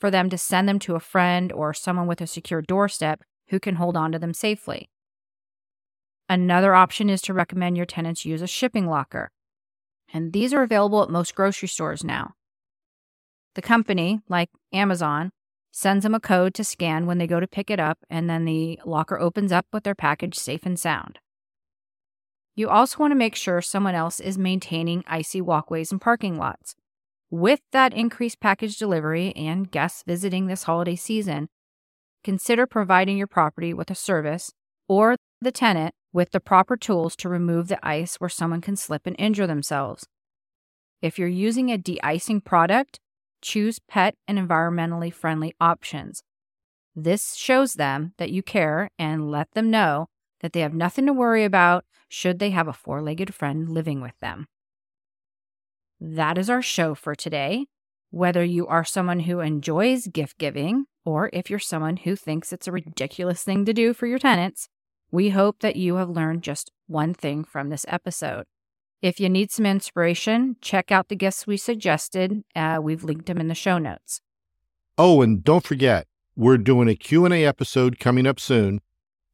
for 0.00 0.10
them 0.10 0.28
to 0.30 0.38
send 0.38 0.68
them 0.68 0.78
to 0.80 0.96
a 0.96 1.00
friend 1.00 1.52
or 1.52 1.72
someone 1.72 2.06
with 2.06 2.20
a 2.20 2.26
secure 2.26 2.60
doorstep 2.60 3.22
who 3.48 3.60
can 3.60 3.76
hold 3.76 3.96
on 3.96 4.10
to 4.10 4.18
them 4.18 4.34
safely. 4.34 4.88
Another 6.28 6.74
option 6.74 7.10
is 7.10 7.20
to 7.22 7.34
recommend 7.34 7.76
your 7.76 7.86
tenants 7.86 8.24
use 8.24 8.42
a 8.42 8.46
shipping 8.46 8.86
locker. 8.86 9.30
And 10.12 10.32
these 10.32 10.52
are 10.52 10.62
available 10.62 11.02
at 11.02 11.10
most 11.10 11.34
grocery 11.34 11.68
stores 11.68 12.02
now. 12.02 12.32
The 13.54 13.62
company, 13.62 14.20
like 14.28 14.48
Amazon, 14.72 15.30
sends 15.76 16.04
them 16.04 16.14
a 16.14 16.20
code 16.20 16.54
to 16.54 16.62
scan 16.62 17.04
when 17.04 17.18
they 17.18 17.26
go 17.26 17.40
to 17.40 17.48
pick 17.48 17.68
it 17.68 17.80
up, 17.80 17.98
and 18.08 18.30
then 18.30 18.44
the 18.44 18.78
locker 18.84 19.18
opens 19.18 19.50
up 19.50 19.66
with 19.72 19.82
their 19.82 19.94
package 19.94 20.36
safe 20.36 20.64
and 20.64 20.78
sound. 20.78 21.18
You 22.54 22.68
also 22.68 22.98
want 22.98 23.10
to 23.10 23.16
make 23.16 23.34
sure 23.34 23.60
someone 23.60 23.96
else 23.96 24.20
is 24.20 24.38
maintaining 24.38 25.02
icy 25.08 25.40
walkways 25.40 25.90
and 25.90 26.00
parking 26.00 26.38
lots. 26.38 26.76
With 27.28 27.58
that 27.72 27.92
increased 27.92 28.38
package 28.38 28.78
delivery 28.78 29.32
and 29.34 29.68
guests 29.68 30.04
visiting 30.06 30.46
this 30.46 30.62
holiday 30.62 30.94
season, 30.94 31.48
consider 32.22 32.68
providing 32.68 33.18
your 33.18 33.26
property 33.26 33.74
with 33.74 33.90
a 33.90 33.96
service 33.96 34.52
or 34.86 35.16
the 35.40 35.50
tenant 35.50 35.92
with 36.12 36.30
the 36.30 36.38
proper 36.38 36.76
tools 36.76 37.16
to 37.16 37.28
remove 37.28 37.66
the 37.66 37.84
ice 37.84 38.14
where 38.20 38.30
someone 38.30 38.60
can 38.60 38.76
slip 38.76 39.08
and 39.08 39.16
injure 39.18 39.48
themselves. 39.48 40.06
If 41.02 41.18
you're 41.18 41.26
using 41.26 41.72
a 41.72 41.78
de 41.78 42.00
icing 42.04 42.40
product, 42.40 43.00
choose 43.44 43.78
pet 43.78 44.16
and 44.26 44.38
environmentally 44.38 45.12
friendly 45.12 45.54
options. 45.60 46.22
This 46.96 47.34
shows 47.34 47.74
them 47.74 48.14
that 48.18 48.30
you 48.30 48.42
care 48.42 48.90
and 48.98 49.30
let 49.30 49.52
them 49.52 49.70
know 49.70 50.06
that 50.40 50.52
they 50.52 50.60
have 50.60 50.74
nothing 50.74 51.06
to 51.06 51.12
worry 51.12 51.44
about 51.44 51.84
should 52.08 52.38
they 52.38 52.50
have 52.50 52.68
a 52.68 52.72
four 52.72 53.02
legged 53.02 53.34
friend 53.34 53.68
living 53.68 54.00
with 54.00 54.18
them. 54.20 54.46
That 56.00 56.38
is 56.38 56.50
our 56.50 56.62
show 56.62 56.94
for 56.94 57.14
today. 57.14 57.66
Whether 58.10 58.44
you 58.44 58.66
are 58.66 58.84
someone 58.84 59.20
who 59.20 59.40
enjoys 59.40 60.06
gift 60.06 60.38
giving 60.38 60.86
or 61.04 61.30
if 61.32 61.50
you're 61.50 61.58
someone 61.58 61.98
who 61.98 62.16
thinks 62.16 62.52
it's 62.52 62.68
a 62.68 62.72
ridiculous 62.72 63.42
thing 63.42 63.64
to 63.64 63.72
do 63.72 63.92
for 63.92 64.06
your 64.06 64.18
tenants, 64.18 64.68
we 65.10 65.30
hope 65.30 65.60
that 65.60 65.76
you 65.76 65.96
have 65.96 66.08
learned 66.08 66.42
just 66.42 66.70
one 66.86 67.14
thing 67.14 67.44
from 67.44 67.68
this 67.68 67.84
episode. 67.88 68.44
If 69.04 69.20
you 69.20 69.28
need 69.28 69.50
some 69.50 69.66
inspiration, 69.66 70.56
check 70.62 70.90
out 70.90 71.08
the 71.08 71.14
guests 71.14 71.46
we 71.46 71.58
suggested. 71.58 72.42
Uh, 72.56 72.78
we've 72.80 73.04
linked 73.04 73.26
them 73.26 73.36
in 73.36 73.48
the 73.48 73.54
show 73.54 73.76
notes. 73.76 74.22
Oh, 74.96 75.20
and 75.20 75.44
don't 75.44 75.62
forget, 75.62 76.06
we're 76.34 76.56
doing 76.56 76.88
a 76.88 76.94
Q&A 76.94 77.44
episode 77.44 77.98
coming 77.98 78.26
up 78.26 78.40
soon. 78.40 78.80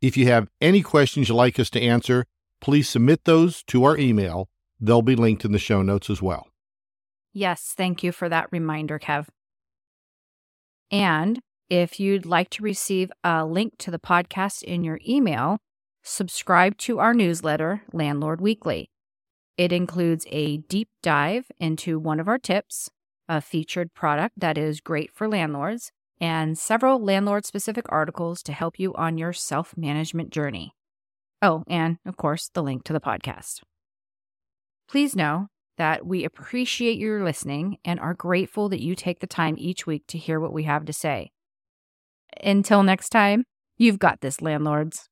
If 0.02 0.16
you 0.16 0.26
have 0.26 0.48
any 0.60 0.82
questions 0.82 1.28
you'd 1.28 1.36
like 1.36 1.60
us 1.60 1.70
to 1.70 1.80
answer, 1.80 2.26
please 2.60 2.88
submit 2.88 3.26
those 3.26 3.62
to 3.68 3.84
our 3.84 3.96
email. 3.96 4.48
They'll 4.80 5.02
be 5.02 5.14
linked 5.14 5.44
in 5.44 5.52
the 5.52 5.58
show 5.60 5.82
notes 5.82 6.10
as 6.10 6.20
well. 6.20 6.48
Yes, 7.32 7.72
thank 7.76 8.02
you 8.02 8.10
for 8.10 8.28
that 8.28 8.48
reminder, 8.50 8.98
Kev. 8.98 9.28
And 10.90 11.38
if 11.68 12.00
you'd 12.00 12.26
like 12.26 12.50
to 12.50 12.64
receive 12.64 13.12
a 13.22 13.46
link 13.46 13.74
to 13.78 13.92
the 13.92 14.00
podcast 14.00 14.64
in 14.64 14.82
your 14.82 14.98
email, 15.08 15.58
subscribe 16.02 16.76
to 16.78 16.98
our 16.98 17.14
newsletter, 17.14 17.82
Landlord 17.92 18.40
Weekly. 18.40 18.90
It 19.60 19.72
includes 19.72 20.24
a 20.30 20.56
deep 20.56 20.88
dive 21.02 21.52
into 21.58 21.98
one 21.98 22.18
of 22.18 22.28
our 22.28 22.38
tips, 22.38 22.88
a 23.28 23.42
featured 23.42 23.92
product 23.92 24.40
that 24.40 24.56
is 24.56 24.80
great 24.80 25.12
for 25.12 25.28
landlords, 25.28 25.92
and 26.18 26.56
several 26.56 26.98
landlord 26.98 27.44
specific 27.44 27.84
articles 27.90 28.42
to 28.44 28.54
help 28.54 28.78
you 28.78 28.94
on 28.94 29.18
your 29.18 29.34
self 29.34 29.76
management 29.76 30.30
journey. 30.30 30.72
Oh, 31.42 31.64
and 31.68 31.98
of 32.06 32.16
course, 32.16 32.48
the 32.54 32.62
link 32.62 32.84
to 32.84 32.94
the 32.94 33.02
podcast. 33.02 33.60
Please 34.88 35.14
know 35.14 35.48
that 35.76 36.06
we 36.06 36.24
appreciate 36.24 36.96
your 36.96 37.22
listening 37.22 37.76
and 37.84 38.00
are 38.00 38.14
grateful 38.14 38.70
that 38.70 38.80
you 38.80 38.94
take 38.94 39.20
the 39.20 39.26
time 39.26 39.56
each 39.58 39.86
week 39.86 40.04
to 40.06 40.16
hear 40.16 40.40
what 40.40 40.54
we 40.54 40.62
have 40.62 40.86
to 40.86 40.94
say. 40.94 41.32
Until 42.42 42.82
next 42.82 43.10
time, 43.10 43.44
you've 43.76 43.98
got 43.98 44.22
this, 44.22 44.40
landlords. 44.40 45.10